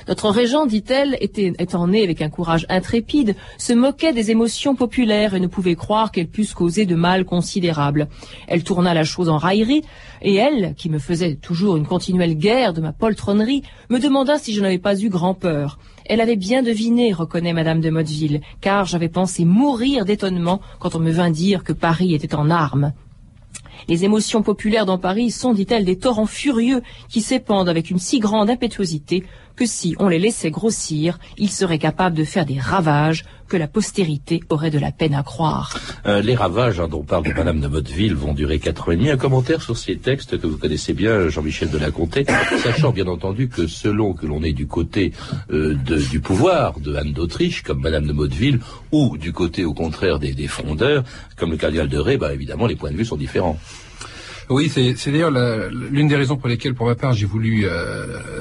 Notre 0.08 0.30
régent, 0.30 0.66
dit-elle, 0.66 1.18
étant 1.20 1.88
née 1.88 2.04
avec 2.04 2.22
un 2.22 2.30
courage 2.30 2.66
intrépide, 2.70 3.36
se 3.58 3.74
moquait 3.74 4.14
des 4.14 4.32
émotions 4.32 4.74
populaires 4.74 5.34
et 5.34 5.40
ne 5.40 5.48
pouvait 5.48 5.76
croire 5.76 6.12
qu'elles 6.12 6.30
puissent 6.30 6.54
causer 6.54 6.86
de 6.86 6.96
mal 6.96 7.26
considérable. 7.26 8.08
Elle 8.48 8.64
tourna 8.64 8.94
la 8.94 9.04
chose 9.04 9.28
en 9.28 9.38
raillerie, 9.38 9.84
et 10.22 10.36
elle, 10.36 10.76
qui 10.76 10.90
me 10.90 11.00
faisait 11.00 11.36
toujours 11.36 11.76
une 11.76 11.86
continuelle 11.86 12.36
guerre 12.36 12.74
de 12.74 12.82
ma 12.82 12.94
poltronnerie, 12.94 13.64
me 13.90 14.00
demanda 14.00 14.38
si 14.38 14.54
je 14.54 14.62
n'avais 14.62 14.78
pas 14.78 14.98
eu 14.98 15.10
grand 15.10 15.34
peur. 15.34 15.78
Elle 16.06 16.22
avait 16.22 16.38
bien 16.38 16.64
deviné, 16.64 17.12
reconnaît 17.12 17.52
Madame 17.52 17.82
de 17.82 17.90
Motteville, 17.90 18.42
car 18.62 18.86
j'avais 18.86 19.10
pensé 19.10 19.44
mourir 19.44 20.06
d'étonnement 20.06 20.62
quand 20.80 20.96
on 20.96 21.00
me 21.00 21.12
vint 21.12 21.32
dire 21.32 21.66
que 21.66 21.74
Paris 21.74 22.14
était 22.14 22.34
en 22.34 22.50
armes. 22.50 22.94
Les 23.88 24.04
émotions 24.04 24.42
populaires 24.42 24.86
dans 24.86 24.98
Paris 24.98 25.32
sont, 25.32 25.54
dit-elle, 25.54 25.86
des 25.86 25.98
torrents 25.98 26.26
furieux 26.26 26.82
qui 27.10 27.22
s'épandent 27.22 27.70
avec 27.70 27.90
une 27.90 28.00
si 28.00 28.20
grande 28.20 28.50
impétuosité 28.50 29.24
que 29.58 29.66
si 29.66 29.96
on 30.00 30.08
les 30.08 30.20
laissait 30.20 30.52
grossir, 30.52 31.20
ils 31.38 31.50
seraient 31.50 31.80
capables 31.80 32.16
de 32.16 32.24
faire 32.24 32.46
des 32.46 32.60
ravages 32.60 33.26
que 33.50 33.58
la 33.58 33.68
postérité 33.68 34.42
aurait 34.50 34.70
de 34.70 34.80
la 34.80 34.92
peine 34.92 35.14
à 35.14 35.24
croire. 35.24 35.76
Euh, 36.06 36.22
les 36.22 36.36
ravages 36.36 36.80
hein, 36.80 36.88
dont 36.88 37.04
parle 37.04 37.24
Madame 37.36 37.60
de 37.60 37.68
Motteville 37.68 38.14
vont 38.14 38.34
durer 38.34 38.60
quatre 38.60 38.90
ans 38.90 38.92
et 38.92 38.98
demi. 38.98 39.10
Un 39.10 39.18
commentaire 39.18 39.62
sur 39.62 39.78
ces 39.78 39.98
textes 39.98 40.40
que 40.40 40.48
vous 40.48 40.58
connaissez 40.58 40.94
bien, 40.94 41.30
Jean-Michel 41.30 41.70
de 41.70 41.78
la 41.78 41.92
Comté, 41.92 42.26
sachant 42.64 42.92
bien 42.92 43.08
entendu 43.08 43.50
que 43.50 43.68
selon 43.68 44.14
que 44.14 44.26
l'on 44.26 44.44
est 44.44 44.54
du 44.54 44.68
côté 44.68 45.14
euh, 45.52 45.76
du 46.12 46.20
pouvoir 46.20 46.80
de 46.80 46.96
Anne 46.96 47.14
d'Autriche, 47.14 47.64
comme 47.64 47.82
Madame 47.82 48.06
de 48.06 48.14
Motteville, 48.14 48.60
ou 48.92 49.18
du 49.18 49.34
côté 49.34 49.66
au 49.66 49.74
contraire 49.74 50.20
des, 50.20 50.34
des 50.34 50.48
frondeurs, 50.48 51.04
comme 51.36 51.52
le 51.52 51.58
cardinal 51.58 51.88
de 51.88 51.98
Ré, 51.98 52.18
bah, 52.18 52.34
évidemment 52.34 52.68
les 52.68 52.76
points 52.76 52.92
de 52.92 52.98
vue 52.98 53.06
sont 53.06 53.18
différents. 53.18 53.58
Oui, 54.50 54.70
c'est 54.70 55.12
d'ailleurs 55.12 55.32
l'une 55.72 56.08
des 56.08 56.16
raisons 56.16 56.38
pour 56.38 56.48
lesquelles, 56.48 56.74
pour 56.74 56.86
ma 56.86 56.96
part, 56.96 57.12
j'ai 57.12 57.26
voulu 57.26 57.66
euh, 57.66 58.37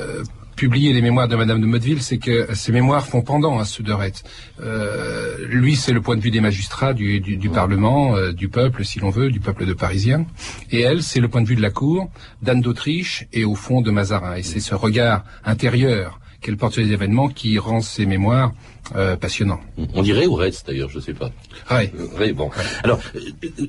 publié 0.56 0.94
les 0.94 1.02
mémoires 1.02 1.28
de 1.28 1.36
Madame 1.36 1.60
de 1.60 1.66
Motteville, 1.66 2.02
c'est 2.02 2.16
que 2.16 2.48
ces 2.54 2.72
mémoires 2.72 3.06
font 3.06 3.20
pendant 3.20 3.58
à 3.58 3.64
ceux 3.66 3.84
de 3.84 3.92
Retz. 3.92 4.24
Euh, 4.60 5.46
lui, 5.48 5.76
c'est 5.76 5.92
le 5.92 6.00
point 6.00 6.16
de 6.16 6.22
vue 6.22 6.30
des 6.30 6.40
magistrats, 6.40 6.94
du, 6.94 7.20
du, 7.20 7.50
Parlement, 7.50 8.16
euh, 8.16 8.32
du 8.32 8.48
peuple, 8.48 8.84
si 8.84 8.98
l'on 8.98 9.10
veut, 9.10 9.30
du 9.30 9.38
peuple 9.38 9.66
de 9.66 9.74
Parisiens. 9.74 10.26
Et 10.70 10.80
elle, 10.80 11.02
c'est 11.02 11.20
le 11.20 11.28
point 11.28 11.42
de 11.42 11.46
vue 11.46 11.56
de 11.56 11.62
la 11.62 11.70
Cour, 11.70 12.10
d'Anne 12.42 12.62
d'Autriche 12.62 13.26
et 13.32 13.44
au 13.44 13.54
fond 13.54 13.82
de 13.82 13.90
Mazarin. 13.90 14.36
Et 14.36 14.42
c'est 14.42 14.60
ce 14.60 14.74
regard 14.74 15.24
intérieur 15.44 16.18
qu'elle 16.40 16.56
porte 16.56 16.72
sur 16.72 16.82
les 16.82 16.92
événements 16.92 17.28
qui 17.28 17.58
rend 17.58 17.80
ces 17.80 18.06
mémoires 18.06 18.52
euh, 18.94 19.16
passionnant. 19.16 19.60
On 19.94 20.02
dirait 20.02 20.26
Retz 20.26 20.62
d'ailleurs, 20.64 20.88
je 20.88 21.00
sais 21.00 21.12
pas. 21.12 21.30
Ouais. 21.70 21.92
Euh, 22.20 22.32
bon. 22.32 22.50
Alors, 22.84 23.00
euh, 23.16 23.20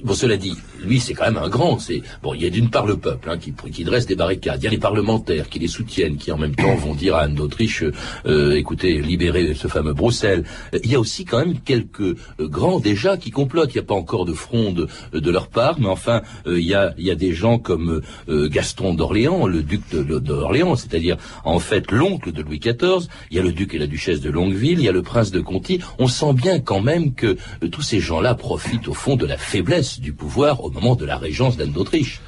bon, 0.03 0.13
cela 0.13 0.37
dit, 0.37 0.55
lui 0.83 0.99
c'est 0.99 1.15
quand 1.15 1.25
même 1.25 1.37
un 1.37 1.49
grand. 1.49 1.79
C'est 1.79 2.03
bon, 2.21 2.35
il 2.35 2.43
y 2.43 2.45
a 2.45 2.51
d'une 2.51 2.69
part 2.69 2.85
le 2.85 2.97
peuple 2.97 3.29
hein, 3.29 3.37
qui, 3.39 3.51
qui 3.71 3.83
dresse 3.83 4.05
des 4.05 4.15
barricades, 4.15 4.61
il 4.61 4.65
y 4.65 4.67
a 4.67 4.71
les 4.71 4.77
parlementaires 4.77 5.49
qui 5.49 5.57
les 5.57 5.67
soutiennent, 5.67 6.17
qui 6.17 6.31
en 6.31 6.37
même 6.37 6.55
temps 6.55 6.75
vont 6.75 6.93
dire 6.93 7.15
à 7.15 7.21
Anne 7.21 7.33
d'Autriche, 7.33 7.83
écoutez, 8.25 9.01
libérez 9.01 9.55
ce 9.55 9.67
fameux 9.67 9.93
Bruxelles. 9.93 10.43
Il 10.83 10.91
y 10.91 10.95
a 10.95 10.99
aussi 10.99 11.25
quand 11.25 11.39
même 11.39 11.59
quelques 11.61 12.15
grands 12.39 12.79
déjà 12.79 13.17
qui 13.17 13.31
complotent. 13.31 13.71
Il 13.73 13.77
n'y 13.77 13.83
a 13.83 13.87
pas 13.87 13.95
encore 13.95 14.25
de 14.25 14.33
fronde 14.33 14.87
de 15.13 15.31
leur 15.31 15.47
part, 15.47 15.79
mais 15.79 15.87
enfin, 15.87 16.21
il 16.45 16.59
y 16.59 16.75
a 16.75 16.93
il 16.97 17.05
y 17.05 17.11
a 17.11 17.15
des 17.15 17.33
gens 17.33 17.57
comme 17.57 18.01
Gaston 18.27 18.93
d'Orléans, 18.93 19.47
le 19.47 19.63
duc 19.63 19.81
d'Orléans, 19.91 20.75
c'est-à-dire 20.75 21.17
en 21.43 21.59
fait 21.59 21.91
l'oncle 21.91 22.31
de 22.31 22.41
Louis 22.41 22.59
XIV. 22.59 23.07
Il 23.31 23.37
y 23.37 23.39
a 23.39 23.43
le 23.43 23.51
duc 23.51 23.73
et 23.73 23.79
la 23.79 23.87
duchesse 23.87 24.21
de 24.21 24.29
Longueville. 24.29 24.79
Il 24.79 24.85
y 24.85 24.89
a 24.89 24.91
le 24.91 25.03
prince 25.07 25.31
de 25.31 25.39
Conti, 25.39 25.79
on 25.97 26.07
sent 26.07 26.33
bien 26.33 26.59
quand 26.59 26.81
même 26.81 27.13
que 27.13 27.37
euh, 27.63 27.69
tous 27.71 27.81
ces 27.81 27.99
gens-là 27.99 28.35
profitent 28.35 28.87
au 28.87 28.93
fond 28.93 29.15
de 29.15 29.25
la 29.25 29.37
faiblesse 29.37 29.99
du 29.99 30.13
pouvoir 30.13 30.63
au 30.63 30.69
moment 30.69 30.95
de 30.95 31.05
la 31.05 31.17
régence 31.17 31.57
d'Anne 31.57 31.71
d'Autriche. 31.71 32.21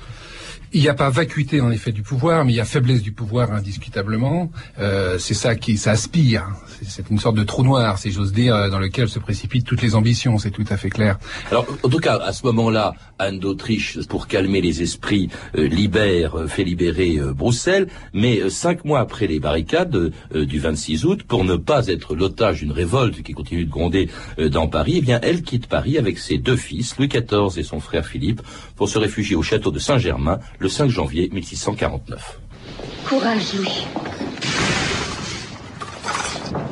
Il 0.71 0.81
n'y 0.81 0.87
a 0.87 0.93
pas 0.93 1.09
vacuité 1.09 1.61
en 1.61 1.71
effet 1.71 1.91
du 1.91 2.03
pouvoir, 2.03 2.45
mais 2.45 2.53
il 2.53 2.55
y 2.57 2.59
a 2.59 2.65
faiblesse 2.65 3.01
du 3.01 3.11
pouvoir 3.11 3.51
indiscutablement. 3.51 4.51
Euh, 4.77 5.17
c'est 5.17 5.33
ça 5.33 5.55
qui 5.55 5.77
ça 5.77 5.91
aspire. 5.91 6.45
C'est 6.83 7.09
une 7.09 7.17
sorte 7.17 7.35
de 7.35 7.43
trou 7.43 7.63
noir, 7.63 7.97
si 7.97 8.11
j'ose 8.11 8.31
dire, 8.31 8.55
euh, 8.55 8.69
dans 8.69 8.79
lequel 8.79 9.09
se 9.09 9.19
précipitent 9.19 9.65
toutes 9.65 9.81
les 9.81 9.95
ambitions. 9.95 10.37
C'est 10.37 10.51
tout 10.51 10.65
à 10.69 10.77
fait 10.77 10.89
clair. 10.89 11.17
Alors, 11.49 11.65
en 11.83 11.89
tout 11.89 11.97
cas, 11.97 12.17
à 12.17 12.33
ce 12.33 12.45
moment-là, 12.45 12.93
Anne 13.17 13.39
d'Autriche, 13.39 13.97
pour 14.07 14.27
calmer 14.27 14.61
les 14.61 14.83
esprits, 14.83 15.29
euh, 15.57 15.67
libère, 15.67 16.37
euh, 16.37 16.47
fait 16.47 16.63
libérer 16.63 17.19
Bruxelles. 17.35 17.87
Mais 18.13 18.49
cinq 18.49 18.85
mois 18.85 18.99
après 18.99 19.27
les 19.27 19.39
barricades 19.39 20.11
du 20.33 20.59
26 20.59 21.05
août, 21.05 21.23
pour 21.23 21.43
ne 21.43 21.55
pas 21.55 21.87
être 21.87 22.15
l'otage 22.15 22.59
d'une 22.59 22.71
révolte 22.71 23.23
qui 23.23 23.33
continue 23.33 23.65
de 23.65 23.71
gronder 23.71 24.09
dans 24.37 24.67
Paris, 24.67 24.95
eh 24.97 25.01
bien, 25.01 25.19
elle 25.21 25.41
quitte 25.41 25.67
Paris 25.67 25.97
avec 25.97 26.17
ses 26.17 26.37
deux 26.37 26.55
fils, 26.55 26.97
Louis 26.97 27.07
XIV 27.07 27.57
et 27.57 27.63
son 27.63 27.79
frère 27.79 28.05
Philippe, 28.05 28.41
pour 28.75 28.89
se 28.89 28.97
réfugier 28.97 29.35
au 29.35 29.43
château 29.43 29.71
de 29.71 29.79
Saint-Germain 29.79 30.39
le 30.59 30.67
5 30.67 30.89
janvier 30.89 31.29
1649. 31.31 32.39
Courage, 33.07 33.53
Louis. 33.55 33.87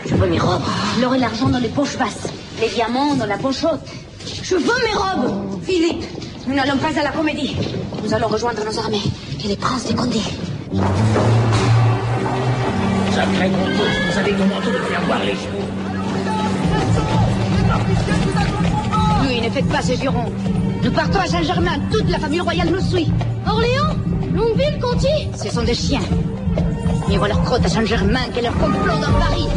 Je 0.05 0.15
veux 0.15 0.27
mes 0.27 0.39
robes. 0.39 0.61
L'or 1.01 1.15
et 1.15 1.19
l'argent 1.19 1.47
dans 1.47 1.59
les 1.59 1.69
poches 1.69 1.97
basses. 1.97 2.27
Les 2.61 2.69
diamants 2.69 3.15
dans 3.15 3.25
la 3.25 3.37
poche 3.37 3.63
haute. 3.63 3.87
Je 4.43 4.55
veux 4.55 4.61
mes 4.61 4.93
robes. 4.93 5.63
Philippe, 5.63 6.03
nous 6.47 6.55
n'allons 6.55 6.77
pas 6.77 6.99
à 6.99 7.03
la 7.03 7.11
comédie. 7.11 7.55
Nous 8.03 8.13
allons 8.13 8.27
rejoindre 8.27 8.63
nos 8.65 8.77
armées 8.77 9.01
et 9.43 9.47
les 9.47 9.55
princes 9.55 9.85
des 9.85 9.95
Condés. 9.95 10.19
Sacré 13.11 13.49
Conto, 13.49 13.83
vous 14.11 14.19
avez 14.19 14.31
commandé 14.31 14.67
de 14.67 14.83
faire 14.83 15.05
voir 15.05 15.19
les 15.23 15.31
chevaux. 15.31 15.67
Louis, 19.23 19.41
ne 19.41 19.49
faites 19.49 19.69
pas 19.69 19.81
ce 19.81 19.93
juron. 19.93 20.31
Nous 20.83 20.91
partons 20.91 21.19
à 21.19 21.27
Saint-Germain. 21.27 21.79
Toute 21.91 22.09
la 22.09 22.19
famille 22.19 22.41
royale 22.41 22.69
nous 22.69 22.81
suit. 22.81 23.11
Orléans 23.47 23.95
Longueville 24.33 24.79
Conti 24.79 25.29
Ce 25.35 25.49
sont 25.49 25.63
des 25.63 25.73
chiens. 25.73 26.01
Ils 27.09 27.17
voient 27.17 27.27
leur 27.27 27.41
crotte 27.43 27.65
à 27.65 27.69
Saint-Germain, 27.69 28.19
quel 28.33 28.43
leur 28.43 28.53
complot 28.53 28.99
dans 29.01 29.19
Paris. 29.19 29.47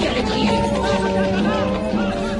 Quel 0.00 1.27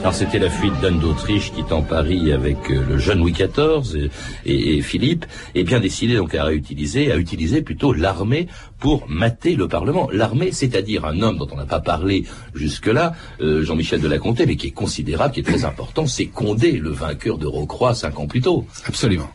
alors 0.09 0.17
c'était 0.17 0.39
la 0.39 0.49
fuite 0.49 0.73
d'Anne 0.81 1.01
d'Autriche 1.01 1.53
quittant 1.53 1.83
Paris 1.83 2.33
avec 2.33 2.71
euh, 2.71 2.83
le 2.89 2.97
jeune 2.97 3.19
Louis 3.19 3.33
XIV 3.33 4.09
et, 4.47 4.81
Philippe, 4.81 5.27
et 5.55 5.65
bien 5.65 5.81
décidé 5.81 6.17
donc 6.17 6.35
à 6.35 6.45
réutiliser, 6.45 7.13
à 7.13 7.19
utiliser 7.19 7.61
plutôt 7.61 7.93
l'armée 7.93 8.49
pour 8.79 9.07
mater 9.07 9.55
le 9.55 9.69
Parlement. 9.69 10.09
L'armée, 10.11 10.51
c'est-à-dire 10.51 11.05
un 11.05 11.21
homme 11.21 11.37
dont 11.37 11.49
on 11.53 11.57
n'a 11.57 11.67
pas 11.67 11.81
parlé 11.81 12.25
jusque-là, 12.55 13.13
euh, 13.43 13.63
Jean-Michel 13.63 14.01
de 14.01 14.09
la 14.09 14.17
Comté, 14.17 14.47
mais 14.47 14.57
qui 14.57 14.69
est 14.69 14.71
considérable, 14.71 15.35
qui 15.35 15.41
est 15.41 15.43
très 15.43 15.67
important, 15.67 16.07
c'est 16.07 16.25
Condé, 16.25 16.73
le 16.73 16.89
vainqueur 16.89 17.37
de 17.37 17.47
Rocroi 17.47 17.93
cinq 17.93 18.19
ans 18.19 18.27
plus 18.27 18.41
tôt. 18.41 18.65
Absolument. 18.87 19.29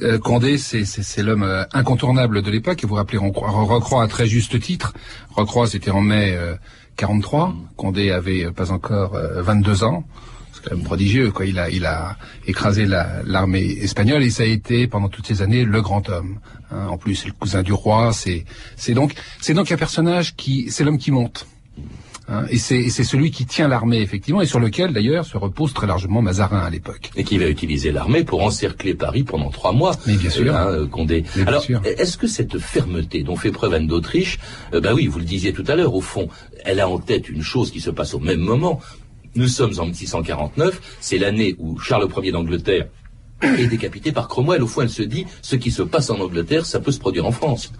Euh, 0.00 0.18
Condé, 0.18 0.56
c'est 0.56 1.22
l'homme 1.22 1.66
incontournable 1.72 2.40
de 2.42 2.50
l'époque, 2.50 2.82
et 2.82 2.86
vous 2.86 2.94
rappelez 2.94 3.18
Rocroi 3.18 4.02
à 4.02 4.08
très 4.08 4.26
juste 4.26 4.58
titre. 4.58 4.94
Rocroi, 5.30 5.66
c'était 5.66 5.90
en 5.90 6.00
mai 6.00 6.36
43. 6.96 7.54
Condé 7.76 8.10
avait 8.10 8.50
pas 8.52 8.70
encore 8.70 9.12
22 9.14 9.82
euh, 9.82 9.86
ans. 9.86 10.04
c'est 10.52 10.64
quand 10.64 10.76
même 10.76 10.84
prodigieux. 10.84 11.30
Quoi. 11.30 11.46
Il 11.46 11.58
a, 11.58 11.70
il 11.70 11.86
a 11.86 12.16
écrasé 12.46 12.86
l'armée 12.86 13.78
espagnole 13.80 14.22
et 14.22 14.30
ça 14.30 14.42
a 14.42 14.46
été 14.46 14.86
pendant 14.86 15.08
toutes 15.08 15.26
ces 15.26 15.42
années 15.42 15.64
le 15.64 15.82
grand 15.82 16.08
homme. 16.08 16.38
Hein. 16.70 16.88
En 16.88 16.98
plus, 16.98 17.16
c'est 17.16 17.28
le 17.28 17.34
cousin 17.34 17.62
du 17.62 17.72
roi. 17.72 18.12
C'est, 18.12 18.44
c'est 18.76 18.94
donc, 18.94 19.14
c'est 19.40 19.54
donc 19.54 19.72
un 19.72 19.76
personnage 19.76 20.36
qui, 20.36 20.70
c'est 20.70 20.84
l'homme 20.84 20.98
qui 20.98 21.10
monte. 21.10 21.46
Hein, 22.32 22.46
et 22.48 22.56
c'est 22.56 22.88
celui 22.90 23.30
qui 23.30 23.44
tient 23.44 23.68
l'armée, 23.68 24.00
effectivement, 24.00 24.40
et 24.40 24.46
sur 24.46 24.58
lequel, 24.58 24.92
d'ailleurs, 24.92 25.26
se 25.26 25.36
repose 25.36 25.74
très 25.74 25.86
largement 25.86 26.22
Mazarin 26.22 26.60
à 26.60 26.70
l'époque. 26.70 27.10
Et 27.14 27.24
qui 27.24 27.36
va 27.36 27.46
utiliser 27.46 27.92
l'armée 27.92 28.24
pour 28.24 28.42
encercler 28.42 28.94
Paris 28.94 29.22
pendant 29.22 29.50
trois 29.50 29.72
mois. 29.72 29.94
Mais 30.06 30.16
bien 30.16 30.30
sûr. 30.30 30.56
Hein, 30.56 30.66
euh, 30.68 30.86
Condé. 30.86 31.24
Alors, 31.46 31.64
est-ce 31.84 32.16
que 32.16 32.26
cette 32.26 32.58
fermeté 32.58 33.22
dont 33.22 33.36
fait 33.36 33.50
preuve 33.50 33.74
Anne 33.74 33.86
d'Autriche, 33.86 34.38
euh, 34.72 34.80
bah 34.80 34.94
oui, 34.94 35.08
vous 35.08 35.18
le 35.18 35.26
disiez 35.26 35.52
tout 35.52 35.64
à 35.68 35.76
l'heure, 35.76 35.94
au 35.94 36.00
fond, 36.00 36.28
elle 36.64 36.80
a 36.80 36.88
en 36.88 36.98
tête 36.98 37.28
une 37.28 37.42
chose 37.42 37.70
qui 37.70 37.80
se 37.80 37.90
passe 37.90 38.14
au 38.14 38.18
même 38.18 38.40
moment. 38.40 38.80
Nous 39.34 39.48
sommes 39.48 39.72
en 39.78 39.86
1649, 39.86 40.80
c'est 41.00 41.18
l'année 41.18 41.54
où 41.58 41.78
Charles 41.78 42.08
Ier 42.22 42.32
d'Angleterre 42.32 42.88
est 43.42 43.66
décapité 43.66 44.12
par 44.12 44.28
Cromwell. 44.28 44.62
Au 44.62 44.66
fond, 44.66 44.82
elle 44.82 44.90
se 44.90 45.02
dit, 45.02 45.26
ce 45.42 45.56
qui 45.56 45.70
se 45.70 45.82
passe 45.82 46.10
en 46.10 46.18
Angleterre, 46.20 46.64
ça 46.64 46.80
peut 46.80 46.92
se 46.92 46.98
produire 46.98 47.26
en 47.26 47.32
France. 47.32 47.72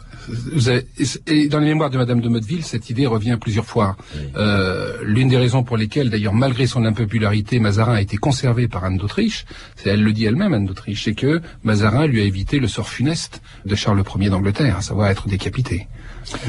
Et 1.26 1.48
dans 1.48 1.58
les 1.58 1.66
mémoires 1.66 1.90
de 1.90 1.98
Madame 1.98 2.20
de 2.20 2.28
Motteville, 2.28 2.64
cette 2.64 2.90
idée 2.90 3.06
revient 3.06 3.38
plusieurs 3.40 3.66
fois. 3.66 3.96
Euh, 4.36 4.98
l'une 5.02 5.28
des 5.28 5.36
raisons 5.36 5.62
pour 5.62 5.76
lesquelles, 5.76 6.10
d'ailleurs, 6.10 6.34
malgré 6.34 6.66
son 6.66 6.84
impopularité, 6.84 7.58
Mazarin 7.58 7.94
a 7.94 8.00
été 8.00 8.16
conservé 8.16 8.68
par 8.68 8.84
Anne 8.84 8.96
d'Autriche, 8.96 9.44
c'est 9.76 9.90
elle 9.90 10.02
le 10.02 10.12
dit 10.12 10.24
elle-même, 10.24 10.54
Anne 10.54 10.66
d'Autriche, 10.66 11.04
c'est 11.04 11.14
que 11.14 11.40
Mazarin 11.64 12.06
lui 12.06 12.20
a 12.20 12.24
évité 12.24 12.58
le 12.58 12.68
sort 12.68 12.88
funeste 12.88 13.42
de 13.64 13.74
Charles 13.74 14.02
Ier 14.18 14.30
d'Angleterre, 14.30 14.78
à 14.78 14.82
savoir 14.82 15.08
être 15.08 15.28
décapité. 15.28 15.88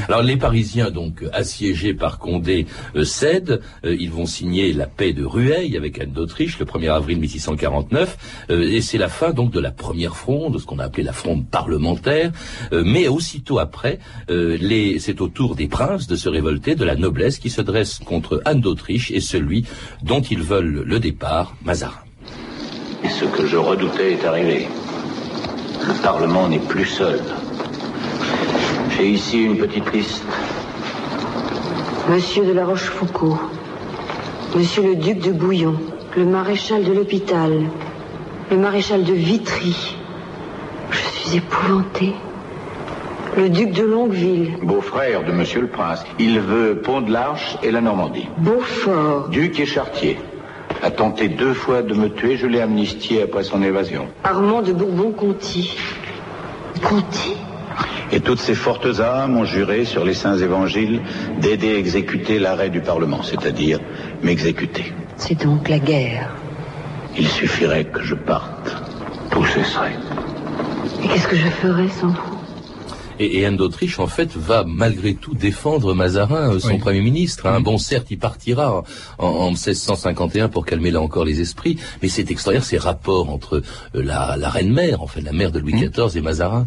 Alors 0.08 0.22
les 0.22 0.36
Parisiens, 0.36 0.90
donc 0.90 1.24
assiégés 1.32 1.94
par 1.94 2.18
Condé, 2.18 2.66
euh, 2.96 3.04
cèdent. 3.04 3.60
Euh, 3.84 3.96
ils 3.98 4.10
vont 4.10 4.26
signer 4.26 4.72
la 4.72 4.86
paix 4.86 5.12
de 5.12 5.24
Rueil 5.24 5.76
avec 5.76 6.00
Anne 6.00 6.12
d'Autriche 6.12 6.58
le 6.58 6.64
1er 6.64 6.92
avril 6.92 7.18
1649. 7.18 8.46
Euh, 8.50 8.62
et 8.62 8.80
c'est 8.80 8.98
la 8.98 9.08
fin 9.08 9.30
donc 9.30 9.52
de 9.52 9.60
la 9.60 9.70
première 9.70 10.16
fronde, 10.16 10.58
ce 10.58 10.66
qu'on 10.66 10.78
a 10.78 10.84
appelé 10.84 11.02
la 11.02 11.12
fronde 11.12 11.46
parlementaire. 11.46 12.32
mais 12.72 13.08
aussitôt 13.08 13.58
après, 13.58 13.98
c'est 14.28 15.20
au 15.20 15.28
tour 15.28 15.54
des 15.54 15.68
princes 15.68 16.06
de 16.06 16.16
se 16.16 16.28
révolter, 16.28 16.74
de 16.74 16.84
la 16.84 16.96
noblesse 16.96 17.38
qui 17.38 17.50
se 17.50 17.60
dresse 17.60 17.98
contre 17.98 18.42
Anne 18.44 18.60
d'Autriche 18.60 19.10
et 19.10 19.20
celui 19.20 19.64
dont 20.02 20.20
ils 20.20 20.42
veulent 20.42 20.82
le 20.84 20.98
départ, 20.98 21.56
Mazarin. 21.64 22.04
Ce 23.08 23.24
que 23.24 23.46
je 23.46 23.56
redoutais 23.56 24.12
est 24.12 24.24
arrivé. 24.24 24.66
Le 25.86 26.02
Parlement 26.02 26.48
n'est 26.48 26.58
plus 26.58 26.86
seul. 26.86 27.20
J'ai 28.96 29.08
ici 29.08 29.42
une 29.42 29.56
petite 29.56 29.92
liste. 29.92 30.24
Monsieur 32.08 32.44
de 32.44 32.52
la 32.52 32.64
Rochefoucauld, 32.64 33.38
Monsieur 34.54 34.82
le 34.82 34.94
duc 34.94 35.18
de 35.18 35.32
Bouillon, 35.32 35.74
le 36.16 36.24
maréchal 36.24 36.84
de 36.84 36.92
l'hôpital, 36.92 37.62
le 38.50 38.56
maréchal 38.56 39.02
de 39.02 39.12
Vitry. 39.12 39.96
Je 40.90 40.98
suis 40.98 41.36
épouvantée. 41.38 42.12
Le 43.36 43.48
duc 43.48 43.72
de 43.72 43.82
Longueville. 43.82 44.58
Beau-frère 44.62 45.24
de 45.24 45.32
Monsieur 45.32 45.62
le 45.62 45.66
Prince. 45.66 46.04
Il 46.20 46.38
veut 46.38 46.76
Pont 46.76 47.00
de 47.00 47.10
l'Arche 47.10 47.56
et 47.64 47.72
la 47.72 47.80
Normandie. 47.80 48.28
Beaufort. 48.38 49.28
Duc 49.30 49.58
et 49.58 49.66
Chartier. 49.66 50.18
A 50.84 50.92
tenté 50.92 51.28
deux 51.28 51.52
fois 51.52 51.82
de 51.82 51.94
me 51.94 52.10
tuer, 52.10 52.36
je 52.36 52.46
l'ai 52.46 52.60
amnistié 52.60 53.22
après 53.22 53.42
son 53.42 53.60
évasion. 53.60 54.06
Armand 54.22 54.62
de 54.62 54.72
Bourbon-Conti. 54.72 55.76
Conti? 56.80 57.36
Et 58.14 58.20
toutes 58.20 58.38
ces 58.38 58.54
fortes 58.54 59.00
âmes 59.00 59.36
ont 59.36 59.44
juré 59.44 59.84
sur 59.84 60.04
les 60.04 60.14
saints 60.14 60.38
évangiles 60.38 61.00
d'aider 61.40 61.74
à 61.74 61.78
exécuter 61.78 62.38
l'arrêt 62.38 62.70
du 62.70 62.80
Parlement, 62.80 63.22
c'est-à-dire 63.24 63.80
m'exécuter. 64.22 64.92
C'est 65.16 65.42
donc 65.42 65.68
la 65.68 65.80
guerre. 65.80 66.30
Il 67.18 67.26
suffirait 67.26 67.84
que 67.84 68.02
je 68.02 68.14
parte. 68.14 68.76
Tout 69.30 69.44
cesserait. 69.44 69.96
Et 71.02 71.08
qu'est-ce 71.08 71.26
que 71.26 71.36
je 71.36 71.48
ferais 71.48 71.88
sans 71.88 72.08
vous 72.08 72.33
et, 73.18 73.46
Anne 73.46 73.56
d'Autriche, 73.56 73.98
en 73.98 74.06
fait, 74.06 74.36
va 74.36 74.64
malgré 74.66 75.14
tout 75.14 75.34
défendre 75.34 75.94
Mazarin, 75.94 76.54
euh, 76.54 76.58
son 76.58 76.78
Premier 76.78 77.00
ministre. 77.00 77.46
Hein. 77.46 77.60
Bon, 77.60 77.78
certes, 77.78 78.08
il 78.10 78.18
partira 78.18 78.82
en, 79.18 79.50
1651 79.50 80.48
pour 80.48 80.66
calmer 80.66 80.90
là 80.90 81.00
encore 81.00 81.24
les 81.24 81.40
esprits, 81.40 81.78
mais 82.02 82.08
c'est 82.08 82.30
extraordinaire 82.30 82.64
ces 82.64 82.78
rapports 82.78 83.30
entre 83.30 83.62
euh, 83.94 84.02
la, 84.02 84.48
reine-mère, 84.48 85.02
en 85.02 85.06
fait, 85.06 85.20
la 85.20 85.32
mère 85.32 85.52
de 85.52 85.58
Louis 85.58 85.72
XIV 85.72 86.14
mmh. 86.14 86.18
et 86.18 86.20
Mazarin. 86.20 86.66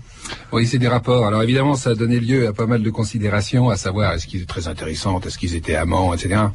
Oui, 0.52 0.66
c'est 0.66 0.78
des 0.78 0.88
rapports. 0.88 1.26
Alors 1.26 1.44
évidemment, 1.44 1.76
ça 1.76 1.92
a 1.92 1.96
donné 1.96 2.20
lieu 2.20 2.48
à 2.48 2.54
pas 2.54 2.66
mal 2.66 2.82
de 2.82 2.90
considérations, 2.90 3.70
à 3.70 3.78
savoir 3.78 4.14
est-ce 4.14 4.28
qu'ils 4.28 4.42
étaient 4.42 4.48
très 4.48 4.68
intéressants, 4.68 5.20
est-ce 5.22 5.38
qu'ils 5.38 5.56
étaient 5.56 5.76
amants, 5.76 6.14
etc. 6.14 6.48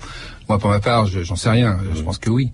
Moi, 0.49 0.59
pour 0.59 0.71
ma 0.71 0.81
part, 0.81 1.07
j'en 1.07 1.37
sais 1.37 1.51
rien. 1.51 1.79
Je 1.95 2.03
pense 2.03 2.19
que 2.19 2.31
oui. 2.31 2.51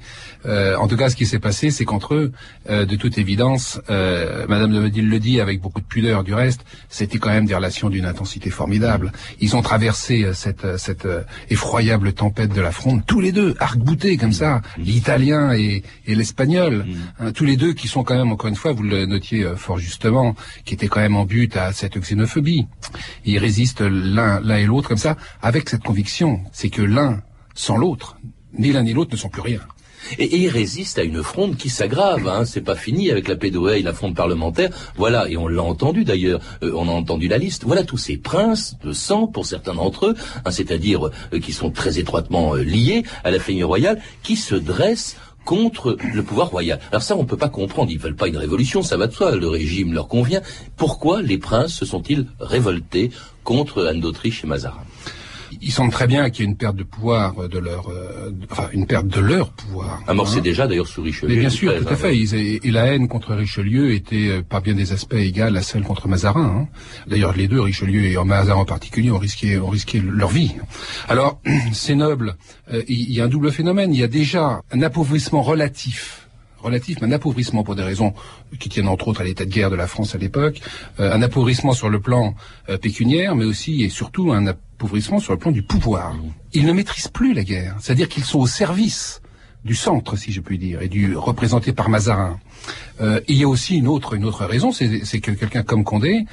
Euh, 0.47 0.76
en 0.76 0.88
tout 0.88 0.97
cas, 0.97 1.11
ce 1.11 1.16
qui 1.16 1.26
s'est 1.26 1.38
passé, 1.38 1.71
c'est 1.71 1.85
qu'entre 1.85 2.14
eux, 2.14 2.33
euh, 2.68 2.85
de 2.85 2.97
toute 2.97 3.18
évidence, 3.18 3.80
euh, 3.90 4.47
Madame 4.49 4.73
de 4.73 4.80
Medil 4.80 5.09
le 5.09 5.18
dit 5.18 5.40
avec 5.40 5.61
beaucoup 5.61 5.81
de 5.81 5.87
pudeur 5.87 6.22
du 6.22 6.35
reste, 6.35 6.61
c'était 6.88 7.18
quand 7.28 7.34
même 7.34 7.44
des 7.44 7.54
relations 7.54 7.90
d'une 7.90 8.06
intensité 8.06 8.48
formidable. 8.48 9.12
Ils 9.38 9.54
ont 9.54 9.60
traversé 9.60 10.24
euh, 10.24 10.32
cette, 10.32 10.64
euh, 10.64 10.78
cette 10.78 11.04
euh, 11.04 11.24
effroyable 11.50 12.14
tempête 12.14 12.54
de 12.54 12.60
la 12.62 12.72
fronde, 12.72 13.02
tous 13.06 13.20
les 13.20 13.32
deux, 13.32 13.54
arc-boutés 13.60 14.16
comme 14.16 14.32
ça, 14.32 14.62
l'italien 14.78 15.52
et, 15.52 15.82
et 16.06 16.14
l'espagnol, 16.14 16.86
mm. 16.86 16.94
hein, 17.20 17.32
tous 17.32 17.44
les 17.44 17.58
deux 17.58 17.74
qui 17.74 17.86
sont 17.86 18.02
quand 18.02 18.16
même, 18.16 18.32
encore 18.32 18.48
une 18.48 18.56
fois, 18.56 18.72
vous 18.72 18.82
le 18.82 19.04
notiez 19.04 19.46
fort 19.56 19.78
justement, 19.78 20.34
qui 20.64 20.72
étaient 20.72 20.88
quand 20.88 21.00
même 21.00 21.16
en 21.16 21.26
but 21.26 21.54
à 21.58 21.74
cette 21.74 21.98
xénophobie. 21.98 22.66
Ils 23.26 23.38
résistent 23.38 23.82
l'un 23.82 24.40
l'un 24.40 24.56
et 24.56 24.64
l'autre 24.64 24.88
comme 24.88 24.96
ça, 24.96 25.18
avec 25.42 25.68
cette 25.68 25.82
conviction, 25.82 26.40
c'est 26.52 26.70
que 26.70 26.80
l'un 26.80 27.20
sans 27.54 27.76
l'autre, 27.76 28.16
ni 28.58 28.72
l'un 28.72 28.84
ni 28.84 28.94
l'autre 28.94 29.12
ne 29.12 29.18
sont 29.18 29.28
plus 29.28 29.42
rien. 29.42 29.60
Et, 30.18 30.37
il 30.37 30.48
résiste 30.48 30.98
à 30.98 31.02
une 31.02 31.22
fronde 31.22 31.56
qui 31.56 31.68
s'aggrave. 31.68 32.26
Hein. 32.28 32.44
C'est 32.44 32.61
pas 32.61 32.76
fini 32.76 33.11
avec 33.11 33.28
la 33.28 33.37
et 33.76 33.82
la 33.82 33.92
fronde 33.92 34.14
parlementaire. 34.14 34.70
Voilà, 34.96 35.28
et 35.28 35.37
on 35.37 35.48
l'a 35.48 35.62
entendu 35.62 36.04
d'ailleurs. 36.04 36.40
Euh, 36.62 36.72
on 36.74 36.88
a 36.88 36.92
entendu 36.92 37.28
la 37.28 37.38
liste. 37.38 37.64
Voilà 37.64 37.84
tous 37.84 37.96
ces 37.96 38.16
princes 38.16 38.76
de 38.84 38.92
sang, 38.92 39.26
pour 39.26 39.46
certains 39.46 39.74
d'entre 39.74 40.06
eux, 40.06 40.14
hein, 40.44 40.50
c'est-à-dire 40.50 41.06
euh, 41.06 41.38
qui 41.40 41.52
sont 41.52 41.70
très 41.70 41.98
étroitement 41.98 42.54
euh, 42.54 42.62
liés 42.62 43.04
à 43.24 43.30
la 43.30 43.38
famille 43.38 43.62
royale, 43.62 44.00
qui 44.22 44.37
se 44.37 44.54
dressent 44.54 45.16
contre 45.44 45.96
le 46.14 46.22
pouvoir 46.22 46.50
royal. 46.50 46.78
Alors 46.90 47.02
ça, 47.02 47.16
on 47.16 47.22
ne 47.22 47.26
peut 47.26 47.38
pas 47.38 47.48
comprendre. 47.48 47.90
Ils 47.90 47.98
veulent 47.98 48.16
pas 48.16 48.28
une 48.28 48.37
révolution, 48.37 48.82
ça 48.82 48.98
va 48.98 49.06
de 49.06 49.14
soi. 49.14 49.34
Le 49.34 49.48
régime 49.48 49.94
leur 49.94 50.08
convient. 50.08 50.42
Pourquoi 50.76 51.22
les 51.22 51.38
princes 51.38 51.72
se 51.72 51.87
sont-ils 51.87 52.26
révoltés 52.38 53.11
contre 53.44 53.87
Anne 53.87 54.00
d'Autriche 54.00 54.44
et 54.44 54.46
Mazarin? 54.46 54.84
Ils 55.61 55.72
sentent 55.72 55.92
très 55.92 56.06
bien 56.06 56.30
qu'il 56.30 56.44
y 56.44 56.48
a 56.48 56.50
une 56.50 56.56
perte 56.56 56.76
de 56.76 56.84
pouvoir 56.84 57.48
de 57.48 57.58
leur, 57.58 57.88
euh, 57.88 58.30
enfin 58.50 58.68
une 58.72 58.87
perte 58.87 59.06
de 59.06 59.20
leur 59.20 59.50
pouvoir. 59.50 60.00
Amorcé 60.06 60.38
hein. 60.38 60.42
déjà 60.42 60.66
d'ailleurs 60.66 60.87
sous 60.87 61.02
Richelieu. 61.02 61.34
Mais 61.34 61.40
bien 61.40 61.50
sûr, 61.50 61.74
tout 61.76 61.88
à 61.88 61.96
fait. 61.96 62.16
et 62.16 62.70
la 62.70 62.87
haine 62.87 63.08
contre 63.08 63.34
Richelieu 63.34 63.92
était 63.92 64.28
euh, 64.28 64.42
par 64.42 64.62
bien 64.62 64.74
des 64.74 64.92
aspects 64.92 65.14
égale 65.14 65.56
à 65.56 65.62
celle 65.62 65.82
contre 65.82 66.08
Mazarin. 66.08 66.44
Hein. 66.44 66.68
D'ailleurs, 67.06 67.37
les 67.37 67.48
deux, 67.48 67.61
Richelieu 67.61 68.04
et 68.04 68.16
Mazarin 68.24 68.61
en 68.61 68.64
particulier, 68.64 69.11
ont 69.11 69.18
risqué, 69.18 69.58
ont 69.58 69.68
risqué 69.68 70.00
leur 70.00 70.28
vie. 70.28 70.54
Alors, 71.08 71.40
ces 71.72 71.94
nobles, 71.94 72.37
euh, 72.72 72.82
il 72.88 73.12
y 73.12 73.20
a 73.20 73.24
un 73.24 73.28
double 73.28 73.52
phénomène. 73.52 73.92
Il 73.92 74.00
y 74.00 74.04
a 74.04 74.08
déjà 74.08 74.62
un 74.70 74.82
appauvrissement 74.82 75.42
relatif 75.42 76.27
relatif, 76.62 77.01
mais 77.01 77.09
un 77.09 77.12
appauvrissement 77.12 77.64
pour 77.64 77.77
des 77.77 77.83
raisons 77.83 78.14
qui 78.59 78.68
tiennent 78.68 78.88
entre 78.88 79.09
autres 79.09 79.21
à 79.21 79.25
l'état 79.25 79.44
de 79.44 79.51
guerre 79.51 79.71
de 79.71 79.77
la 79.77 79.87
France 79.87 80.14
à 80.14 80.18
l'époque, 80.18 80.61
un 80.99 81.23
appauvrissement 81.23 81.73
sur 81.73 81.88
le 81.88 82.01
plan 82.01 82.35
pécuniaire, 82.81 83.37
mais 83.37 83.44
aussi 83.44 83.83
et 83.85 83.88
surtout 83.88 84.33
un 84.33 84.47
appauvrissement 84.47 85.18
sur 85.21 85.33
le 85.33 85.38
plan 85.38 85.51
du 85.51 85.62
pouvoir. 85.62 86.14
Ils 86.53 86.66
ne 86.66 86.73
maîtrisent 86.73 87.09
plus 87.09 87.35
la 87.35 87.44
guerre, 87.44 87.77
c'est-à-dire 87.81 88.09
qu'ils 88.09 88.25
sont 88.25 88.40
au 88.40 88.47
service 88.47 89.21
du 89.64 89.75
centre, 89.75 90.16
si 90.16 90.33
je 90.33 90.40
puis 90.40 90.59
dire, 90.59 90.83
et 90.83 90.88
du 90.88 91.16
représenté 91.16 91.73
par 91.73 91.88
Mazarin. 91.88 92.38
Euh, 93.01 93.21
il 93.29 93.37
y 93.37 93.44
a 93.44 93.49
aussi 93.49 93.77
une 93.77 93.87
autre, 93.87 94.14
une 94.14 94.25
autre 94.25 94.44
raison, 94.44 94.73
c'est 94.73 95.21
que 95.21 95.31
quelqu'un 95.31 95.62
comme 95.62 95.85
Condé, 95.85 96.25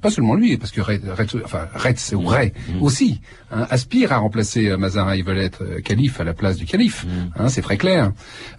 pas, 0.00 0.10
seulement 0.10 0.34
lui, 0.34 0.56
parce 0.56 0.70
que 0.70 0.80
Retz, 0.80 1.36
enfin, 1.44 1.68
Retz 1.74 2.12
ou 2.12 2.26
Ray 2.26 2.52
mm. 2.68 2.82
aussi, 2.82 3.20
hein, 3.50 3.66
aspire 3.70 4.12
à 4.12 4.18
remplacer 4.18 4.68
euh, 4.68 4.76
Mazarin. 4.76 5.14
Ils 5.14 5.24
veulent 5.24 5.38
être 5.38 5.62
euh, 5.62 5.80
calife 5.80 6.20
à 6.20 6.24
la 6.24 6.34
place 6.34 6.56
du 6.56 6.66
calife. 6.66 7.04
Mm. 7.04 7.08
Hein, 7.36 7.48
c'est 7.48 7.62
très 7.62 7.76
clair. 7.76 8.12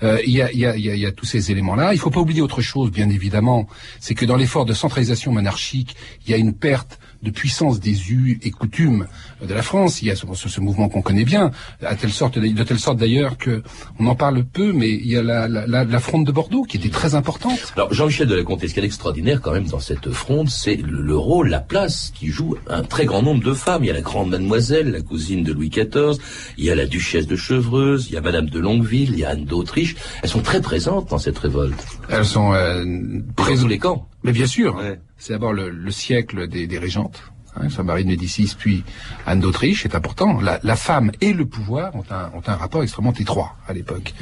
Euh, 0.04 0.20
il, 0.26 0.32
y 0.32 0.42
a, 0.42 0.52
il, 0.52 0.60
y 0.60 0.66
a, 0.66 0.76
il, 0.76 0.86
y 0.86 1.06
a, 1.06 1.12
tous 1.12 1.26
ces 1.26 1.52
éléments-là. 1.52 1.94
Il 1.94 2.00
faut 2.00 2.10
pas 2.10 2.20
oublier 2.20 2.42
autre 2.42 2.62
chose, 2.62 2.92
bien 2.92 3.10
évidemment, 3.10 3.68
c'est 4.00 4.16
que 4.16 4.26
dans 4.26 4.36
l'effort 4.36 4.66
de 4.66 4.74
centralisation 4.74 5.32
monarchique, 5.32 5.96
il 6.26 6.32
y 6.32 6.34
a 6.34 6.38
une 6.38 6.54
perte 6.54 7.00
de 7.26 7.32
puissance 7.32 7.80
des 7.80 8.12
us 8.12 8.38
et 8.44 8.52
coutumes 8.52 9.08
de 9.42 9.54
la 9.54 9.62
France. 9.62 10.02
Il 10.02 10.08
y 10.08 10.12
a 10.12 10.16
ce, 10.16 10.26
ce 10.36 10.62
mouvement 10.62 10.88
qu'on 10.90 11.02
connaît 11.02 11.26
bien, 11.26 11.52
à 11.82 11.96
telle 11.96 12.12
sorte, 12.12 12.38
de 12.40 12.64
telle 12.64 12.80
sorte 12.80 12.98
d'ailleurs 12.98 13.38
que 13.38 13.64
on 14.00 14.08
en 14.08 14.16
parle 14.16 14.44
peu, 14.44 14.72
mais 14.72 14.90
il 14.90 15.08
y 15.08 15.18
a 15.18 15.24
la, 15.24 15.48
la, 15.48 15.84
la, 15.84 16.00
fronde 16.00 16.26
de 16.26 16.32
Bordeaux 16.32 16.55
qui 16.64 16.78
était 16.78 16.90
très 16.90 17.16
importante. 17.16 17.74
Alors 17.76 17.94
Jean-Michel 17.94 18.28
de 18.28 18.36
la 18.36 18.44
Comté, 18.44 18.68
ce 18.68 18.74
qui 18.74 18.80
est 18.80 18.84
extraordinaire 18.84 19.42
quand 19.42 19.52
même 19.52 19.68
dans 19.68 19.80
cette 19.80 20.10
fronde, 20.12 20.50
c'est 20.50 20.76
le, 20.76 21.16
rôle, 21.16 21.50
la 21.50 21.60
place 21.60 22.12
qui 22.14 22.28
joue 22.28 22.56
un 22.68 22.84
très 22.84 23.06
grand 23.06 23.22
nombre 23.22 23.44
de 23.44 23.54
femmes. 23.54 23.84
Il 23.84 23.88
y 23.88 23.92
a 23.92 23.94
la 23.94 24.02
grande 24.02 24.30
mademoiselle, 24.30 24.92
la 24.92 25.02
cousine 25.02 25.44
de 25.44 25.54
Louis 25.54 25.70
XIV, 25.70 26.18
il 26.58 26.66
y 26.66 26.70
a 26.70 26.76
la 26.76 26.86
duchesse 26.86 27.28
de 27.28 27.36
Chevreuse, 27.36 28.08
il 28.10 28.14
y 28.14 28.18
a 28.18 28.22
Madame 28.22 28.50
de 28.50 28.60
Longueville, 28.60 29.12
il 29.12 29.20
y 29.20 29.26
a 29.26 29.30
Anne 29.30 29.46
d'Autriche. 29.46 29.96
Elles 30.24 30.30
sont 30.30 30.42
très 30.42 30.62
présentes 30.62 31.10
dans 31.10 31.20
cette 31.20 31.38
révolte. 31.38 31.86
Elles 32.10 32.26
sont 32.26 32.54
euh, 32.54 32.84
présentes. 33.36 33.70
les 33.70 33.80
camps. 33.80 34.08
Mais 34.24 34.32
bien 34.32 34.48
sûr. 34.48 34.82
C'est 35.18 35.34
d'abord 35.34 35.54
le, 35.54 35.92
siècle 35.92 36.48
des, 36.48 36.68
des 36.68 36.78
régentes. 36.78 37.22
Hein, 37.56 37.70
sa 37.70 37.84
Marie 37.84 38.04
de 38.04 38.10
Médicis, 38.10 38.56
puis 38.58 38.84
Anne 39.26 39.40
d'Autriche, 39.40 39.86
est 39.86 39.96
important. 39.96 40.40
La, 40.42 40.76
femme 40.76 41.12
et 41.22 41.34
le 41.34 41.46
pouvoir 41.46 41.96
ont 41.96 42.04
un, 42.10 42.32
ont 42.36 42.44
un 42.46 42.56
rapport 42.56 42.84
extrêmement 42.84 43.14
étroit 43.14 43.56
à 43.68 43.74
l'époque. 43.74 44.14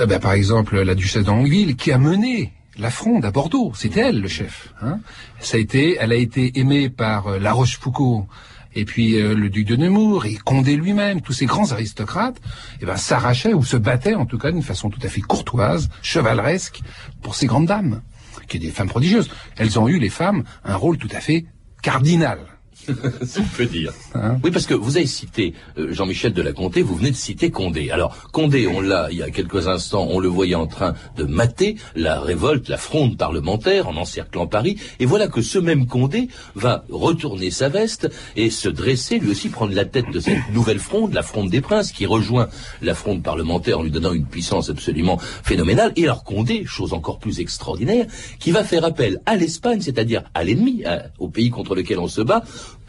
Euh, 0.00 0.06
ben, 0.06 0.18
par 0.18 0.32
exemple, 0.32 0.80
la 0.80 0.94
duchesse 0.94 1.24
d'Anguille, 1.24 1.76
qui 1.76 1.92
a 1.92 1.98
mené 1.98 2.52
la 2.78 2.90
fronde 2.90 3.24
à 3.24 3.30
Bordeaux, 3.30 3.72
c'était 3.74 4.00
elle 4.00 4.20
le 4.20 4.28
chef. 4.28 4.72
Hein. 4.80 5.00
Ça 5.40 5.56
a 5.56 5.60
été, 5.60 5.96
elle 6.00 6.12
a 6.12 6.16
été 6.16 6.58
aimée 6.58 6.88
par 6.88 7.26
euh, 7.26 7.38
La 7.38 7.52
Rochefoucauld 7.52 8.26
et 8.74 8.84
puis 8.84 9.20
euh, 9.20 9.34
le 9.34 9.50
duc 9.50 9.66
de 9.66 9.76
Nemours 9.76 10.24
et 10.26 10.36
Condé 10.36 10.76
lui-même, 10.76 11.20
tous 11.20 11.32
ces 11.32 11.46
grands 11.46 11.72
aristocrates, 11.72 12.40
eh 12.80 12.86
ben, 12.86 12.96
s'arrachaient 12.96 13.54
ou 13.54 13.64
se 13.64 13.76
battaient 13.76 14.14
en 14.14 14.26
tout 14.26 14.38
cas 14.38 14.50
d'une 14.50 14.62
façon 14.62 14.90
tout 14.90 15.00
à 15.02 15.08
fait 15.08 15.20
courtoise, 15.20 15.88
chevaleresque, 16.02 16.80
pour 17.22 17.34
ces 17.34 17.46
grandes 17.46 17.66
dames, 17.66 18.02
qui 18.48 18.56
étaient 18.56 18.66
des 18.66 18.72
femmes 18.72 18.88
prodigieuses. 18.88 19.30
Elles 19.56 19.78
ont 19.78 19.88
eu, 19.88 19.98
les 19.98 20.08
femmes, 20.08 20.44
un 20.64 20.76
rôle 20.76 20.96
tout 20.96 21.10
à 21.12 21.20
fait 21.20 21.44
cardinal. 21.82 22.38
si 23.24 23.40
on 23.40 23.56
peut 23.56 23.66
dire. 23.66 23.92
Hein 24.14 24.38
oui, 24.42 24.50
parce 24.50 24.66
que 24.66 24.74
vous 24.74 24.96
avez 24.96 25.06
cité 25.06 25.54
euh, 25.78 25.92
Jean-Michel 25.92 26.32
de 26.32 26.42
la 26.42 26.52
Comté, 26.52 26.82
vous 26.82 26.96
venez 26.96 27.10
de 27.10 27.16
citer 27.16 27.50
Condé. 27.50 27.90
Alors, 27.90 28.16
Condé, 28.32 28.66
on 28.66 28.80
l'a, 28.80 29.08
il 29.10 29.18
y 29.18 29.22
a 29.22 29.30
quelques 29.30 29.68
instants, 29.68 30.08
on 30.10 30.18
le 30.18 30.28
voyait 30.28 30.54
en 30.54 30.66
train 30.66 30.94
de 31.16 31.24
mater 31.24 31.76
la 31.94 32.20
révolte, 32.20 32.68
la 32.68 32.76
fronde 32.76 33.16
parlementaire 33.16 33.88
en 33.88 33.96
encerclant 33.96 34.46
Paris. 34.46 34.78
Et 35.00 35.06
voilà 35.06 35.28
que 35.28 35.42
ce 35.42 35.58
même 35.58 35.86
Condé 35.86 36.28
va 36.54 36.84
retourner 36.90 37.50
sa 37.50 37.68
veste 37.68 38.10
et 38.36 38.50
se 38.50 38.68
dresser, 38.68 39.18
lui 39.18 39.30
aussi 39.30 39.48
prendre 39.48 39.74
la 39.74 39.84
tête 39.84 40.10
de 40.10 40.20
cette 40.20 40.50
nouvelle 40.52 40.78
fronde, 40.78 41.12
la 41.14 41.22
fronde 41.22 41.50
des 41.50 41.60
princes, 41.60 41.92
qui 41.92 42.06
rejoint 42.06 42.48
la 42.80 42.94
fronde 42.94 43.22
parlementaire 43.22 43.78
en 43.78 43.82
lui 43.82 43.90
donnant 43.90 44.12
une 44.12 44.26
puissance 44.26 44.70
absolument 44.70 45.18
phénoménale. 45.18 45.92
Et 45.96 46.04
alors 46.04 46.24
Condé, 46.24 46.64
chose 46.64 46.92
encore 46.92 47.18
plus 47.18 47.40
extraordinaire, 47.40 48.06
qui 48.38 48.50
va 48.50 48.64
faire 48.64 48.84
appel 48.84 49.20
à 49.26 49.36
l'Espagne, 49.36 49.80
c'est-à-dire 49.80 50.24
à 50.34 50.44
l'ennemi, 50.44 50.84
au 51.18 51.28
pays 51.28 51.50
contre 51.50 51.74
lequel 51.74 51.98
on 51.98 52.08
se 52.08 52.20
bat, 52.20 52.42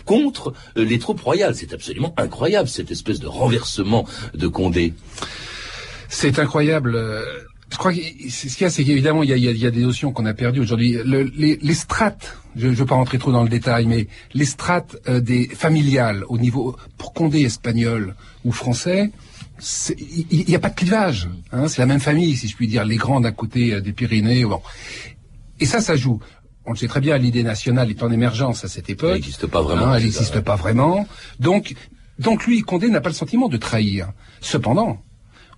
contre 0.05 0.53
euh, 0.77 0.85
les 0.85 0.99
troupes 0.99 1.21
royales. 1.21 1.55
C'est 1.55 1.73
absolument 1.73 2.13
incroyable, 2.17 2.67
cette 2.67 2.91
espèce 2.91 3.19
de 3.19 3.27
renversement 3.27 4.05
de 4.33 4.47
Condé. 4.47 4.93
C'est 6.09 6.39
incroyable. 6.39 6.95
Euh, 6.95 7.23
je 7.71 7.77
crois 7.77 7.91
que 7.91 7.99
ce 8.29 8.47
qu'il 8.47 8.61
y 8.61 8.65
a, 8.65 8.69
c'est 8.69 8.83
qu'évidemment, 8.83 9.23
il 9.23 9.29
y 9.35 9.65
a, 9.65 9.71
des 9.71 9.81
notions 9.81 10.11
qu'on 10.11 10.27
a 10.27 10.33
perdues 10.35 10.59
aujourd'hui. 10.59 10.95
les, 11.05 11.73
strates, 11.73 12.37
je 12.55 12.67
ne 12.67 12.73
veux 12.73 12.85
pas 12.85 12.93
rentrer 12.93 13.17
trop 13.17 13.31
dans 13.31 13.41
le 13.41 13.49
détail, 13.49 13.87
mais 13.87 14.07
les 14.35 14.45
strates 14.45 14.95
euh, 15.07 15.19
des 15.19 15.47
familiales 15.47 16.23
au 16.29 16.37
niveau, 16.37 16.75
pour 16.99 17.13
Condé 17.13 17.41
espagnol 17.41 18.15
ou 18.45 18.51
français, 18.51 19.09
il 19.97 20.45
n'y 20.47 20.55
a 20.55 20.59
pas 20.59 20.69
de 20.69 20.75
clivage. 20.75 21.29
Hein, 21.51 21.67
c'est 21.67 21.79
la 21.79 21.87
même 21.87 21.99
famille, 21.99 22.35
si 22.35 22.47
je 22.47 22.55
puis 22.55 22.67
dire, 22.67 22.85
les 22.85 22.97
grands 22.97 23.21
d'un 23.21 23.31
côté 23.31 23.81
des 23.81 23.93
Pyrénées. 23.93 24.45
Bon. 24.45 24.61
Et 25.59 25.65
ça, 25.65 25.81
ça 25.81 25.95
joue 25.95 26.19
on 26.65 26.71
le 26.71 26.77
sait 26.77 26.87
très 26.87 27.01
bien, 27.01 27.17
l'idée 27.17 27.43
nationale 27.43 27.89
est 27.89 28.03
en 28.03 28.11
émergence 28.11 28.63
à 28.63 28.67
cette 28.67 28.89
époque. 28.89 29.09
Elle 29.09 29.15
n'existe 29.15 29.47
pas 29.47 29.61
vraiment. 29.61 29.87
Hein, 29.87 29.95
elle 29.97 30.03
n'existe 30.03 30.39
pas 30.39 30.55
vraiment. 30.55 31.07
Donc, 31.39 31.73
donc 32.19 32.45
lui, 32.45 32.61
Condé 32.61 32.89
n'a 32.89 33.01
pas 33.01 33.09
le 33.09 33.15
sentiment 33.15 33.49
de 33.49 33.57
trahir. 33.57 34.11
Cependant, 34.39 35.01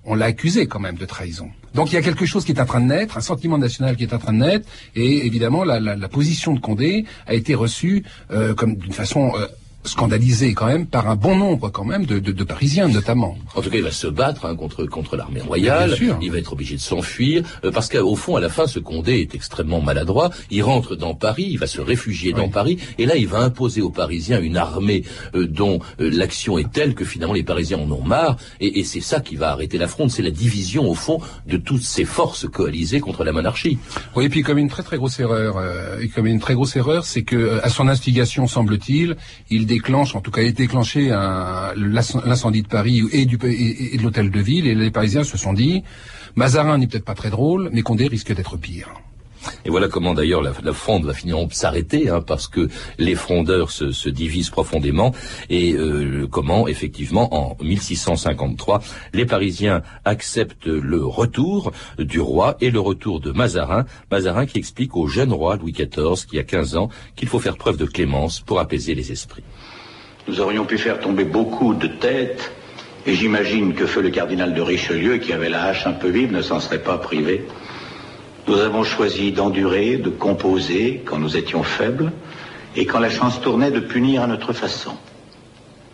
on 0.06 0.15
l'a 0.15 0.26
accusé 0.26 0.68
quand 0.68 0.80
même 0.80 0.96
de 0.96 1.06
trahison. 1.06 1.50
Donc 1.74 1.91
il 1.91 1.96
y 1.96 1.98
a 1.98 2.02
quelque 2.02 2.26
chose 2.26 2.46
qui 2.46 2.54
est 2.54 2.62
en 2.62 2.65
train 2.65 2.80
de 2.80 2.86
naître, 2.86 3.18
un 3.18 3.22
sentiment 3.22 3.58
national 3.58 3.98
qui 3.98 4.04
est 4.04 4.13
en 4.13 4.20
train 4.20 4.34
de 4.34 4.39
naître, 4.39 4.68
et 4.96 5.26
évidemment 5.26 5.63
la, 5.63 5.80
la, 5.80 6.10
position 6.10 6.54
de 6.54 6.60
Condé 6.60 7.06
a 7.28 7.34
été 7.34 7.56
reçue 7.56 8.04
euh, 8.32 8.54
comme 8.54 8.76
d'une 8.76 8.94
façon 8.94 9.34
euh, 9.36 9.48
scandalisé 9.86 10.54
quand 10.54 10.67
même 10.67 10.86
par 10.88 11.10
un 11.10 11.15
bon 11.15 11.36
nombre 11.36 11.69
quand 11.69 11.86
même 11.86 12.06
de, 12.06 12.19
de, 12.19 12.32
de 12.32 12.43
Parisiens 12.43 12.88
notamment. 12.88 13.38
En 13.56 13.62
tout 13.62 13.69
cas, 13.69 13.78
il 13.78 13.84
va 13.84 13.91
se 13.91 14.08
battre 14.08 14.45
hein, 14.45 14.56
contre 14.56 14.86
contre 14.86 15.15
l'armée 15.15 15.41
royale. 15.41 15.95
Il 16.21 16.32
va 16.32 16.38
être 16.38 16.54
obligé 16.54 16.76
de 16.76 16.82
s'enfuir 16.82 17.43
euh, 17.63 17.71
parce 17.71 17.89
qu'au 17.89 18.15
fond, 18.15 18.36
à 18.36 18.39
la 18.39 18.50
fin, 18.50 18.67
ce 18.67 18.80
Condé 18.80 19.19
est 19.19 19.36
extrêmement 19.36 19.82
maladroit. 19.82 20.30
Il 20.52 20.63
rentre 20.63 20.95
dans 20.95 21.15
Paris, 21.15 21.48
il 21.50 21.60
va 21.60 21.67
se 21.67 21.82
réfugier 21.82 22.34
dans 22.34 22.50
Paris, 22.50 22.78
et 22.98 23.06
là, 23.06 23.15
il 23.15 23.28
va 23.28 23.39
imposer 23.39 23.82
aux 23.82 23.89
Parisiens 23.89 24.41
une 24.41 24.58
armée 24.58 25.04
euh, 25.36 25.48
dont 25.48 25.80
euh, 26.00 26.10
l'action 26.10 26.58
est 26.58 26.71
telle 26.71 26.95
que 26.95 27.06
finalement 27.06 27.34
les 27.34 27.43
Parisiens 27.43 27.80
en 27.80 27.91
ont 27.91 28.04
marre, 28.04 28.38
et, 28.60 28.80
et 28.80 28.84
c'est 28.84 29.02
ça 29.02 29.19
qui 29.19 29.36
va 29.36 29.52
arrêter 29.52 29.78
la 29.78 29.88
fronde. 29.88 30.12
C'est 30.12 30.24
la 30.24 30.32
division 30.32 30.89
au 30.89 30.95
fond 30.95 31.19
de 31.48 31.58
toutes 31.58 31.84
ces 31.84 32.06
forces 32.06 32.48
coalisées 32.48 33.00
contre 33.00 33.24
la 33.24 33.32
monarchie. 33.32 33.78
Oui, 34.15 34.26
et 34.26 34.30
puis 34.30 34.41
comme 34.41 34.58
une 34.58 34.69
très 34.69 34.84
très 34.84 34.98
grosse 34.98 35.19
erreur, 35.19 35.58
et 36.02 36.08
comme 36.10 36.28
une 36.28 36.39
très 36.39 36.54
grosse 36.54 36.76
erreur, 36.76 37.06
c'est 37.06 37.24
que 37.24 37.60
à 37.63 37.69
son 37.69 37.88
instigation, 37.88 38.48
semble-t-il, 38.48 39.15
il 39.50 39.65
déclenche, 39.75 40.15
en 40.15 40.21
tout 40.21 40.31
cas, 40.31 40.41
a 40.41 40.51
déclenché 40.51 41.09
l'incendie 41.77 42.61
de 42.61 42.67
Paris 42.67 43.03
et, 43.11 43.25
du, 43.25 43.38
et, 43.43 43.97
de 43.97 44.03
l'hôtel 44.03 44.31
de 44.31 44.39
ville, 44.39 44.67
et 44.67 44.75
les 44.75 44.91
Parisiens 44.91 45.23
se 45.23 45.38
sont 45.38 45.53
dit, 45.53 45.83
Mazarin 46.35 46.77
n'est 46.77 46.88
peut-être 46.88 47.05
pas 47.05 47.15
très 47.21 47.29
drôle, 47.29 47.69
mais 47.73 47.81
Condé 47.81 48.07
risque 48.07 48.33
d'être 48.33 48.57
pire. 48.57 48.89
Et 49.65 49.69
voilà 49.69 49.88
comment 49.88 50.13
d'ailleurs 50.13 50.41
la, 50.41 50.73
fronde 50.73 51.05
va 51.05 51.13
finir 51.13 51.38
s'arrêter, 51.51 52.10
hein, 52.10 52.21
parce 52.21 52.47
que 52.47 52.69
les 52.97 53.15
frondeurs 53.15 53.71
se, 53.71 54.10
divisent 54.10 54.49
profondément, 54.49 55.13
et 55.49 55.73
euh, 55.73 56.27
comment 56.29 56.67
effectivement 56.67 57.34
en 57.34 57.58
1653 57.63 58.81
les 59.13 59.25
Parisiens 59.25 59.81
acceptent 60.05 60.67
le 60.67 61.05
retour 61.05 61.71
du 61.97 62.19
roi 62.19 62.58
et 62.62 62.69
le 62.69 62.79
retour 62.79 63.19
de 63.19 63.31
Mazarin, 63.31 63.86
Mazarin 64.12 64.45
qui 64.45 64.58
explique 64.58 64.95
au 64.95 65.08
jeune 65.08 65.34
roi 65.34 65.58
Louis 65.58 65.73
XIV 65.73 66.25
qui 66.27 66.39
a 66.39 66.43
15 66.43 66.75
ans 66.75 66.89
qu'il 67.15 67.27
faut 67.27 67.39
faire 67.39 67.58
preuve 67.58 67.77
de 67.77 67.86
clémence 67.86 68.39
pour 68.39 68.60
apaiser 68.60 68.95
les 68.95 69.12
esprits. 69.12 69.43
Nous 70.27 70.41
aurions 70.41 70.65
pu 70.65 70.77
faire 70.77 70.99
tomber 70.99 71.23
beaucoup 71.23 71.73
de 71.73 71.88
têtes, 71.88 72.51
et 73.05 73.13
j'imagine 73.13 73.75
que 73.75 73.86
feu 73.86 74.01
le 74.01 74.10
cardinal 74.10 74.53
de 74.53 74.62
Richelieu, 74.62 75.17
qui 75.17 75.34
avait 75.34 75.49
la 75.49 75.65
hache 75.65 75.86
un 75.86 75.93
peu 75.93 76.10
vive, 76.10 76.31
ne 76.31 76.41
s'en 76.41 76.60
serait 76.60 76.81
pas 76.81 76.97
privé. 76.97 77.45
Nous 78.47 78.60
avons 78.60 78.84
choisi 78.84 79.31
d'endurer, 79.31 79.97
de 79.97 80.10
composer 80.10 81.01
quand 81.05 81.17
nous 81.17 81.36
étions 81.36 81.63
faibles, 81.63 82.12
et 82.75 82.86
quand 82.86 82.99
la 82.99 83.10
chance 83.10 83.41
tournait 83.41 83.71
de 83.71 83.79
punir 83.79 84.21
à 84.21 84.27
notre 84.27 84.53
façon. 84.53 84.91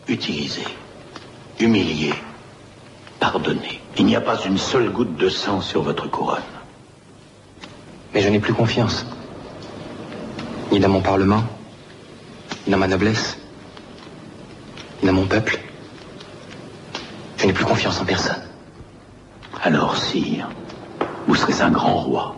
Utiliser, 0.07 0.65
humilier, 1.59 2.13
pardonner. 3.19 3.79
Il 3.97 4.05
n'y 4.05 4.15
a 4.15 4.21
pas 4.21 4.39
une 4.45 4.57
seule 4.57 4.89
goutte 4.89 5.15
de 5.15 5.29
sang 5.29 5.61
sur 5.61 5.83
votre 5.83 6.09
couronne. 6.09 6.41
Mais 8.13 8.21
je 8.21 8.29
n'ai 8.29 8.39
plus 8.39 8.53
confiance. 8.53 9.05
Ni 10.71 10.79
dans 10.79 10.89
mon 10.89 11.01
Parlement, 11.01 11.43
ni 12.65 12.71
dans 12.71 12.77
ma 12.77 12.87
noblesse 12.87 13.37
dans 15.03 15.13
mon 15.13 15.25
peuple. 15.25 15.59
Je 17.37 17.47
n'ai 17.47 17.53
plus 17.53 17.65
confiance 17.65 17.99
en 17.99 18.05
personne. 18.05 18.41
Alors, 19.63 19.97
sire, 19.97 20.49
vous 21.31 21.37
serez 21.37 21.63
un 21.63 21.71
grand 21.71 22.01
roi. 22.01 22.35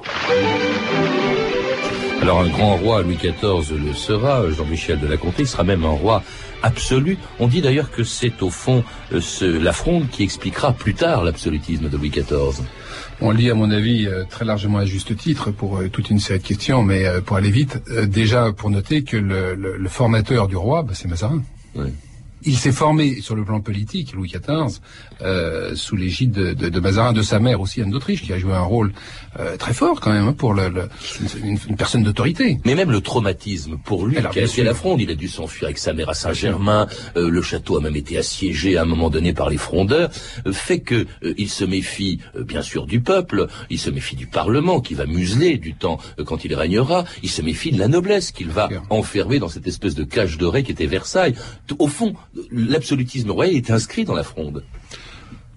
Alors 2.22 2.42
un 2.42 2.48
grand 2.48 2.76
roi, 2.76 3.02
Louis 3.02 3.16
XIV 3.16 3.76
le 3.84 3.92
sera, 3.96 4.48
Jean-Michel 4.52 5.00
de 5.00 5.08
la 5.08 5.18
Comté, 5.18 5.46
sera 5.46 5.64
même 5.64 5.84
un 5.84 5.90
roi 5.90 6.22
absolu. 6.62 7.18
On 7.40 7.48
dit 7.48 7.62
d'ailleurs 7.62 7.90
que 7.90 8.04
c'est 8.04 8.44
au 8.44 8.52
fond 8.52 8.84
euh, 9.12 9.20
ce, 9.20 9.46
la 9.46 9.74
fronde 9.74 10.10
qui 10.12 10.22
expliquera 10.22 10.74
plus 10.74 10.94
tard 10.94 11.24
l'absolutisme 11.24 11.90
de 11.90 11.98
Louis 11.98 12.12
XIV. 12.12 12.64
On 13.20 13.32
lit 13.32 13.50
à 13.50 13.56
mon 13.56 13.72
avis 13.72 14.06
euh, 14.06 14.26
très 14.30 14.46
largement 14.46 14.78
à 14.78 14.86
juste 14.86 15.18
titre 15.18 15.50
pour 15.50 15.78
euh, 15.80 15.90
toute 15.90 16.12
une 16.12 16.20
série 16.20 16.38
de 16.38 16.46
questions, 16.46 16.84
mais 16.84 17.06
pour 17.26 17.38
aller 17.38 17.50
vite, 17.50 17.82
déjà 18.06 18.52
pour 18.52 18.70
noter 18.70 19.04
que 19.04 19.18
le, 19.18 19.90
formateur 19.90 20.48
du 20.48 20.56
roi, 20.56 20.84
bah, 20.84 20.94
c'est 20.94 21.08
Mazarin. 21.08 21.42
Oui. 21.74 21.88
Il 22.46 22.58
s'est 22.58 22.72
formé 22.72 23.22
sur 23.22 23.36
le 23.36 23.44
plan 23.44 23.62
politique, 23.62 24.14
Louis 24.14 24.30
XIV, 24.30 24.80
euh, 25.22 25.76
sous 25.76 25.96
l'égide 25.96 26.32
de, 26.32 26.54
de, 26.54 26.80
Mazarin, 26.80 27.14
de 27.14 27.22
sa 27.22 27.40
mère 27.40 27.62
aussi, 27.62 27.82
Anne 27.82 27.92
d'Autriche, 27.92 28.24
qui 28.24 28.34
a 28.34 28.40
joué 28.40 28.54
un 28.54 28.62
rôle 28.62 28.94
euh, 29.40 29.58
très 29.58 29.74
fort 29.74 30.00
quand 30.00 30.12
même 30.12 30.28
hein, 30.28 30.34
pour 30.34 30.54
le, 30.54 30.72
une, 31.44 31.76
personne 31.78 32.04
d'autorité. 32.04 32.60
Mais 32.66 32.76
même 32.76 32.92
le 32.92 33.02
traumatisme 33.02 33.78
pour 33.78 34.06
lui, 34.06 34.18
qui 34.32 34.40
a 34.40 34.48
fait 34.48 34.64
la 34.64 34.74
fronde, 34.74 35.02
il 35.02 35.10
a 35.10 35.16
dû 35.16 35.28
s'enfuir 35.28 35.66
avec 35.66 35.78
sa 35.78 35.94
mère 35.94 36.10
à 36.10 36.14
Saint-Germain, 36.14 36.88
euh, 37.16 37.30
le 37.30 37.42
château 37.42 37.78
a 37.78 37.82
même 37.82 37.96
été 37.96 38.18
assiégé 38.18 38.78
à 38.78 38.82
un 38.84 38.86
moment 38.86 39.10
donné 39.10 39.34
par 39.34 39.50
les 39.50 39.58
frondeurs, 39.58 40.10
fait 40.52 40.80
que 40.80 41.06
il 41.38 41.50
se 41.50 41.64
méfie 41.64 42.20
bien 42.36 42.62
sûr 42.62 42.86
du 42.86 43.00
peuple, 43.00 43.48
il 43.70 43.80
se 43.80 43.90
méfie 43.90 44.16
du 44.16 44.28
Parlement 44.28 44.82
qui 44.82 44.94
va 44.94 45.06
museler 45.06 45.58
du 45.58 45.74
temps 45.74 46.00
quand 46.26 46.46
il 46.46 46.54
régnera, 46.56 47.06
il 47.22 47.30
se 47.30 47.42
méfie 47.42 47.72
de 47.72 47.80
la 47.80 47.88
noblesse 47.88 48.32
qu'il 48.32 48.50
va 48.50 48.70
enfermer 48.90 49.40
dans 49.40 49.50
cette 49.50 49.68
espèce 49.68 49.96
de 49.96 50.04
cage 50.04 50.38
dorée 50.38 50.64
qui 50.64 50.72
était 50.72 50.86
Versailles. 50.86 51.36
Au 51.80 51.88
fond, 51.88 52.14
l'absolutisme 52.52 53.32
royal 53.32 53.56
est 53.56 53.72
inscrit 53.72 54.06
dans 54.06 54.16
la 54.16 54.24
fronde. 54.24 54.64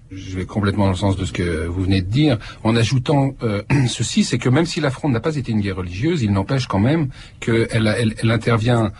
Je 0.09 0.37
vais 0.37 0.45
complètement 0.45 0.85
dans 0.85 0.91
le 0.91 0.97
sens 0.97 1.17
de 1.17 1.25
ce 1.25 1.33
que 1.33 1.65
vous 1.65 1.83
venez 1.83 2.01
de 2.01 2.09
dire, 2.09 2.37
en 2.63 2.75
ajoutant 2.75 3.31
euh, 3.43 3.61
ceci, 3.87 4.23
c'est 4.23 4.37
que 4.37 4.47
même 4.47 4.65
si 4.65 4.79
la 4.79 4.89
Fronde 4.89 5.11
n'a 5.11 5.19
pas 5.19 5.35
été 5.35 5.51
une 5.51 5.59
guerre 5.59 5.75
religieuse, 5.75 6.23
il 6.23 6.31
n'empêche 6.31 6.67
quand 6.67 6.79
même 6.79 7.09
qu'elle 7.41 7.67
elle, 7.97 8.15
elle 8.17 8.31
intervient 8.31 8.93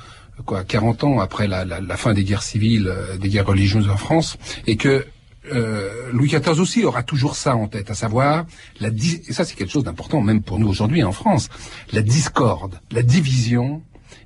quoi 0.46 0.64
40 0.64 1.04
ans 1.06 1.20
après 1.20 1.48
la, 1.48 1.66
la, 1.66 1.98
fin 1.98 2.14
des 2.14 2.24
guerres 2.24 2.44
civiles, 2.44 2.88
euh, 2.90 3.18
des 3.18 3.30
guerres 3.30 3.48
religieuses 3.48 3.90
en 3.90 3.98
France, 3.98 4.38
et 4.68 4.76
que 4.76 5.06
euh, 5.54 5.90
Louis 6.12 6.28
XIV 6.28 6.60
aussi 6.60 6.84
aura 6.84 7.04
toujours 7.04 7.36
ça 7.36 7.56
en 7.56 7.68
tête, 7.68 7.90
à 7.90 7.94
savoir 7.94 8.46
la 8.82 8.90
et 8.90 9.34
ça 9.34 9.46
c'est 9.46 9.56
quelque 9.56 9.72
chose 9.72 9.86
d'important 9.86 10.22
même 10.22 10.42
pour 10.42 10.60
nous 10.60 10.68
aujourd'hui 10.68 11.04
en 11.04 11.14
France, 11.14 11.50
la 11.94 12.02
discorde, 12.02 12.80
la 12.92 13.02
division 13.02 13.82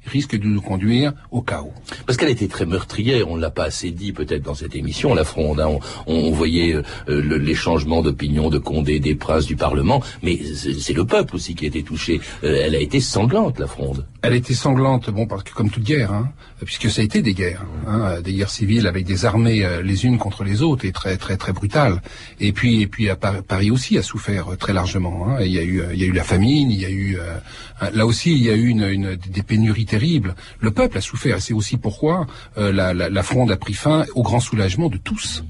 risque 0.05 0.37
de 0.37 0.45
nous 0.45 0.61
conduire 0.61 1.13
au 1.31 1.41
chaos. 1.41 1.73
Parce 2.05 2.17
qu'elle 2.17 2.29
était 2.29 2.47
très 2.47 2.65
meurtrière, 2.65 3.29
on 3.29 3.35
ne 3.35 3.41
l'a 3.41 3.51
pas 3.51 3.65
assez 3.65 3.91
dit 3.91 4.11
peut-être 4.11 4.43
dans 4.43 4.55
cette 4.55 4.75
émission, 4.75 5.13
la 5.13 5.23
fronde. 5.23 5.59
Hein. 5.59 5.77
On, 6.07 6.31
voyait 6.31 6.75
euh, 6.75 6.83
les 7.37 7.55
changements 7.55 8.01
d'opinion 8.01 8.49
de 8.49 8.57
Condé, 8.57 8.99
des 8.99 9.15
princes, 9.15 9.45
du 9.45 9.55
Parlement, 9.55 10.01
mais 10.23 10.39
c'est 10.53 10.93
le 10.93 11.05
peuple 11.05 11.35
aussi 11.35 11.55
qui 11.55 11.65
a 11.65 11.67
été 11.67 11.83
touché. 11.83 12.19
Euh, 12.43 12.61
elle 12.63 12.75
a 12.75 12.79
été 12.79 12.99
sanglante, 12.99 13.59
la 13.59 13.67
fronde. 13.67 14.05
Elle 14.21 14.33
a 14.33 14.35
été 14.35 14.53
sanglante, 14.53 15.09
bon, 15.09 15.27
parce 15.27 15.43
que 15.43 15.53
comme 15.53 15.69
toute 15.69 15.83
guerre, 15.83 16.13
hein, 16.13 16.31
puisque 16.63 16.89
ça 16.89 17.01
a 17.01 17.05
été 17.05 17.21
des 17.21 17.33
guerres, 17.33 17.65
hein, 17.87 18.21
des 18.21 18.33
guerres 18.33 18.49
civiles 18.49 18.87
avec 18.87 19.05
des 19.05 19.25
armées 19.25 19.65
euh, 19.65 19.81
les 19.81 20.05
unes 20.05 20.17
contre 20.17 20.43
les 20.43 20.61
autres 20.61 20.85
et 20.85 20.91
très 20.91 21.17
très 21.17 21.37
très 21.37 21.53
brutales. 21.53 22.01
Et 22.39 22.51
puis 22.51 22.81
et 22.81 22.87
puis 22.87 23.09
à 23.09 23.15
Paris 23.15 23.71
aussi 23.71 23.97
a 23.97 24.03
souffert 24.03 24.57
très 24.57 24.73
largement. 24.73 25.27
Hein. 25.27 25.37
Il 25.41 25.51
y 25.51 25.59
a 25.59 25.63
eu 25.63 25.83
il 25.93 25.99
y 25.99 26.03
a 26.03 26.07
eu 26.07 26.11
la 26.11 26.23
famine, 26.23 26.71
il 26.71 26.79
y 26.79 26.85
a 26.85 26.89
eu 26.89 27.17
là 27.93 28.05
aussi 28.05 28.31
il 28.31 28.43
y 28.43 28.49
a 28.49 28.55
eu 28.55 28.67
une, 28.67 28.83
une 28.83 29.15
des 29.15 29.43
pénuries 29.43 29.85
terribles. 29.91 30.35
Le 30.59 30.71
peuple 30.71 30.97
a 30.97 31.01
souffert. 31.01 31.37
C'est 31.41 31.53
aussi 31.53 31.75
pourquoi 31.77 32.15
euh, 32.57 32.71
la, 32.71 32.93
la 32.93 33.23
fronde 33.23 33.51
a 33.51 33.57
pris 33.57 33.73
fin 33.73 34.05
au 34.15 34.23
grand 34.23 34.39
soulagement 34.39 34.89
de 34.95 34.97
tous. 34.97 35.43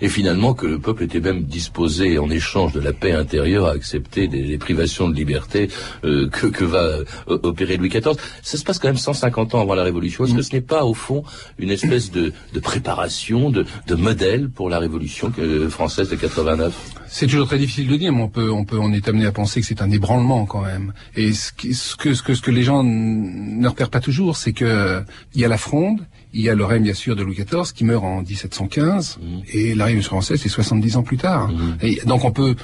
Et 0.00 0.08
finalement 0.08 0.54
que 0.54 0.66
le 0.66 0.78
peuple 0.78 1.04
était 1.04 1.20
même 1.20 1.42
disposé, 1.42 2.18
en 2.18 2.30
échange 2.30 2.72
de 2.72 2.80
la 2.80 2.92
paix 2.92 3.12
intérieure, 3.12 3.66
à 3.66 3.72
accepter 3.72 4.28
des, 4.28 4.58
privations 4.58 5.08
de 5.08 5.14
liberté 5.14 5.68
euh, 6.04 6.28
que, 6.28 6.46
que, 6.46 6.64
va 6.64 6.78
euh, 6.78 7.04
opérer 7.26 7.76
Louis 7.76 7.88
XIV. 7.88 8.16
Ça 8.42 8.56
se 8.56 8.64
passe 8.64 8.78
quand 8.78 8.88
même 8.88 8.96
150 8.96 9.54
ans 9.54 9.60
avant 9.60 9.74
la 9.74 9.82
Révolution. 9.82 10.24
Est-ce 10.24 10.34
que 10.34 10.42
ce 10.42 10.54
n'est 10.54 10.60
pas, 10.60 10.84
au 10.84 10.94
fond, 10.94 11.24
une 11.58 11.70
espèce 11.70 12.10
de, 12.10 12.32
de 12.52 12.60
préparation, 12.60 13.50
de, 13.50 13.64
de, 13.86 13.94
modèle 13.94 14.50
pour 14.50 14.70
la 14.70 14.78
Révolution 14.78 15.32
euh, 15.38 15.68
française 15.68 16.08
de 16.10 16.16
89 16.16 16.74
c'est 17.14 17.26
toujours 17.26 17.46
très 17.46 17.58
difficile 17.58 17.88
de 17.88 17.96
dire, 17.96 18.10
mais 18.10 18.22
on 18.22 18.30
peut, 18.30 18.50
on 18.50 18.64
peut, 18.64 18.78
on 18.78 18.90
est 18.90 19.06
amené 19.06 19.26
à 19.26 19.32
penser 19.32 19.60
que 19.60 19.66
c'est 19.66 19.82
un 19.82 19.90
ébranlement 19.90 20.46
quand 20.46 20.62
même. 20.62 20.94
Et 21.14 21.34
ce, 21.34 21.50
ce, 21.74 21.94
que, 21.94 22.14
ce 22.14 22.22
que, 22.22 22.32
ce 22.32 22.40
que 22.40 22.50
les 22.50 22.62
gens 22.62 22.82
ne 22.82 23.68
repèrent 23.68 23.90
pas 23.90 24.00
toujours, 24.00 24.38
c'est 24.38 24.54
que 24.54 25.02
il 25.34 25.40
y 25.42 25.44
a 25.44 25.48
la 25.48 25.58
fronde, 25.58 26.00
il 26.34 26.42
y 26.42 26.48
a 26.48 26.54
le 26.54 26.64
règne 26.64 26.82
bien 26.82 26.94
sûr 26.94 27.16
de 27.16 27.22
Louis 27.22 27.36
XIV 27.36 27.72
qui 27.74 27.84
meurt 27.84 28.04
en 28.04 28.22
1715 28.22 29.18
mmh. 29.20 29.38
et 29.52 29.74
la 29.74 29.86
Révolution 29.86 30.10
française 30.10 30.40
c'est 30.42 30.48
70 30.48 30.96
ans 30.96 31.02
plus 31.02 31.18
tard. 31.18 31.48
Mmh. 31.48 31.76
Et 31.82 32.00
donc 32.06 32.24
on 32.24 32.32
peut 32.32 32.54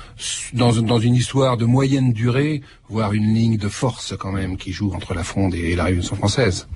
dans, 0.55 0.73
dans 0.73 0.99
une 0.99 1.15
histoire 1.15 1.57
de 1.57 1.65
moyenne 1.65 2.13
durée 2.13 2.63
voir 2.89 3.13
une 3.13 3.35
ligne 3.35 3.59
de 3.59 3.69
force 3.69 4.15
quand 4.19 4.33
même 4.33 4.57
qui 4.57 4.73
joue 4.73 4.93
entre 4.95 5.13
la 5.13 5.23
Fronde 5.23 5.55
et 5.55 5.77
la 5.77 5.85
Révolution 5.85 6.17
française. 6.17 6.69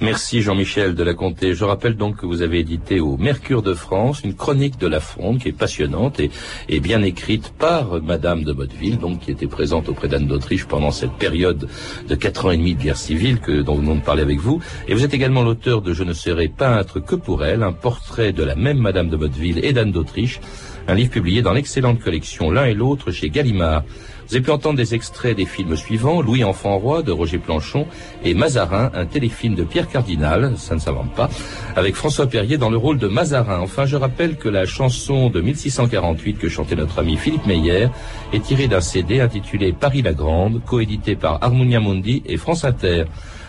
Merci 0.00 0.40
Jean-Michel 0.40 0.94
de 0.94 1.02
la 1.02 1.12
Comté. 1.12 1.54
Je 1.54 1.64
rappelle 1.64 1.96
donc 1.96 2.16
que 2.16 2.26
vous 2.26 2.40
avez 2.40 2.60
édité 2.60 3.00
au 3.00 3.18
Mercure 3.18 3.62
de 3.62 3.74
France 3.74 4.22
une 4.24 4.34
chronique 4.34 4.78
de 4.78 4.86
la 4.86 5.00
Fronde 5.00 5.38
qui 5.38 5.48
est 5.48 5.52
passionnante 5.52 6.20
et, 6.20 6.30
et 6.68 6.80
bien 6.80 7.02
écrite 7.02 7.50
par 7.50 8.02
Madame 8.02 8.44
de 8.44 8.52
Motteville, 8.52 8.98
donc 8.98 9.20
qui 9.20 9.30
était 9.30 9.46
présente 9.46 9.88
auprès 9.88 10.08
d'Anne 10.08 10.26
d'Autriche 10.26 10.64
pendant 10.64 10.90
cette 10.90 11.12
période 11.12 11.68
de 12.08 12.14
quatre 12.14 12.46
ans 12.46 12.50
et 12.50 12.56
demi 12.56 12.74
de 12.74 12.82
guerre 12.82 12.96
civile 12.96 13.38
que 13.40 13.60
dont 13.60 13.74
nous 13.74 13.82
venons 13.82 13.96
de 13.96 14.00
parler 14.00 14.22
avec 14.22 14.38
vous. 14.38 14.60
Et 14.86 14.94
vous 14.94 15.04
êtes 15.04 15.12
également 15.12 15.42
l'auteur 15.42 15.82
de 15.82 15.92
Je 15.92 16.02
ne 16.02 16.14
serai 16.38 16.48
peintre 16.48 17.00
que 17.00 17.16
pour 17.16 17.44
elle, 17.44 17.64
un 17.64 17.72
portrait 17.72 18.32
de 18.32 18.44
la 18.44 18.54
même 18.54 18.78
Madame 18.78 19.08
de 19.08 19.16
Motteville 19.16 19.58
et 19.64 19.72
d'Anne 19.72 19.90
d'Autriche, 19.90 20.38
un 20.86 20.94
livre 20.94 21.10
publié 21.10 21.42
dans 21.42 21.52
l'excellente 21.52 21.98
collection 21.98 22.52
L'un 22.52 22.66
et 22.66 22.74
l'autre 22.74 23.10
chez 23.10 23.28
Gallimard. 23.28 23.82
Vous 24.28 24.36
avez 24.36 24.44
pu 24.44 24.52
entendre 24.52 24.76
des 24.76 24.94
extraits 24.94 25.36
des 25.36 25.46
films 25.46 25.74
suivants, 25.74 26.22
Louis 26.22 26.44
Enfant 26.44 26.78
Roi 26.78 27.02
de 27.02 27.10
Roger 27.10 27.38
Planchon 27.38 27.86
et 28.24 28.34
Mazarin, 28.34 28.92
un 28.94 29.04
téléfilm 29.04 29.56
de 29.56 29.64
Pierre 29.64 29.88
Cardinal, 29.88 30.52
ça 30.56 30.76
ne 30.76 30.80
s'invente 30.80 31.12
pas, 31.12 31.28
avec 31.74 31.96
François 31.96 32.28
Perrier 32.28 32.56
dans 32.56 32.70
le 32.70 32.76
rôle 32.76 32.98
de 32.98 33.08
Mazarin. 33.08 33.58
Enfin, 33.58 33.84
je 33.84 33.96
rappelle 33.96 34.36
que 34.36 34.48
la 34.48 34.64
chanson 34.64 35.30
de 35.30 35.40
1648 35.40 36.38
que 36.38 36.48
chantait 36.48 36.76
notre 36.76 37.00
ami 37.00 37.16
Philippe 37.16 37.46
Meyer 37.46 37.88
est 38.32 38.44
tirée 38.44 38.68
d'un 38.68 38.80
CD 38.80 39.20
intitulé 39.20 39.72
Paris 39.72 40.02
la 40.02 40.12
Grande, 40.12 40.62
coédité 40.64 41.16
par 41.16 41.42
Harmonia 41.42 41.80
Mundi 41.80 42.22
et 42.26 42.36
France 42.36 42.64
Inter. 42.64 43.06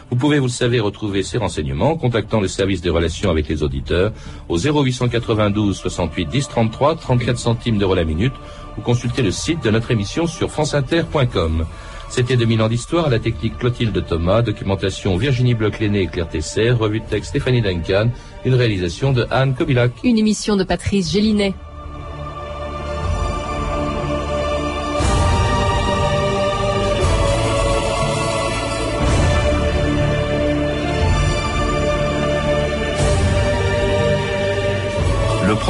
Vous 0.10 0.18
pouvez, 0.18 0.40
vous 0.40 0.48
le 0.48 0.52
savez, 0.52 0.80
retrouver 0.80 1.22
ces 1.22 1.38
renseignements 1.38 1.92
en 1.92 1.98
contactant 1.98 2.40
le 2.40 2.48
service 2.48 2.82
des 2.82 2.90
relations 2.90 3.30
avec 3.30 3.48
les 3.48 3.62
auditeurs 3.62 4.12
au 4.48 4.58
0892 4.58 5.78
68 5.78 6.26
10 6.26 6.48
33 6.48 6.96
34 6.96 7.38
centimes 7.38 7.78
d'euros 7.78 7.96
la 7.96 8.06
minute 8.06 8.34
ou 8.78 8.82
consulter 8.82 9.22
le 9.22 9.32
site 9.32 9.64
de 9.64 9.70
notre 9.70 9.92
émission 9.92 10.26
sur 10.26 10.50
franceinter.com. 10.50 11.66
C'était 12.10 12.38
2000 12.38 12.62
ans 12.64 12.70
d'histoire 12.70 13.06
à 13.06 13.10
la 13.10 13.20
technique 13.20 13.58
Clotilde 13.60 14.04
Thomas, 14.04 14.42
documentation 14.42 15.16
Virginie 15.16 15.54
bloch 15.54 15.80
et 15.80 16.08
Claire 16.08 16.28
Tesser, 16.28 16.72
revue 16.72 17.02
de 17.02 17.06
texte 17.06 17.30
Stéphanie 17.30 17.62
Duncan, 17.62 18.10
une 18.46 18.56
réalisation 18.56 19.14
de 19.14 19.28
Anne 19.30 19.54
Kobilac. 19.54 19.92
Une 20.04 20.18
émission 20.18 20.56
de 20.56 20.64
Patrice 20.64 21.12
Gélinet. 21.12 21.54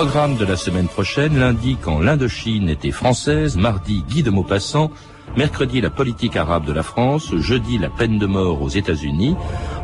Programme 0.05 0.37
de 0.37 0.45
la 0.45 0.55
semaine 0.55 0.87
prochaine, 0.87 1.37
lundi 1.37 1.75
quand 1.75 1.99
l'Indochine 1.99 2.69
était 2.69 2.89
française, 2.89 3.57
mardi 3.57 4.01
Guy 4.07 4.23
de 4.23 4.29
Maupassant, 4.29 4.91
mercredi 5.35 5.81
la 5.81 5.89
politique 5.89 6.37
arabe 6.37 6.63
de 6.63 6.71
la 6.71 6.83
France, 6.83 7.35
jeudi 7.35 7.77
la 7.77 7.89
peine 7.89 8.17
de 8.17 8.25
mort 8.25 8.61
aux 8.61 8.69
États-Unis, 8.69 9.35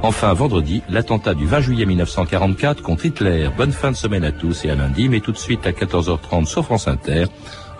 enfin 0.04 0.32
vendredi 0.32 0.82
l'attentat 0.88 1.34
du 1.34 1.46
20 1.46 1.60
juillet 1.60 1.86
1944 1.86 2.82
contre 2.82 3.08
Hitler. 3.08 3.50
Bonne 3.58 3.74
fin 3.74 3.92
de 3.92 3.98
semaine 3.98 4.24
à 4.24 4.32
tous 4.32 4.64
et 4.64 4.70
à 4.70 4.76
lundi, 4.76 5.10
mais 5.10 5.20
tout 5.20 5.34
de 5.34 5.38
suite 5.38 5.68
à 5.68 5.72
14h30 5.72 6.46
sur 6.46 6.64
France 6.64 6.88
Inter, 6.88 7.26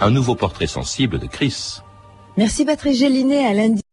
un 0.02 0.12
nouveau 0.12 0.36
portrait 0.36 0.68
sensible 0.68 1.20
de 1.20 1.28
Chris. 1.28 1.80
Merci 2.36 2.66
Patrick 2.66 2.98
Gélinet 2.98 3.46
à 3.46 3.54
lundi. 3.54 3.85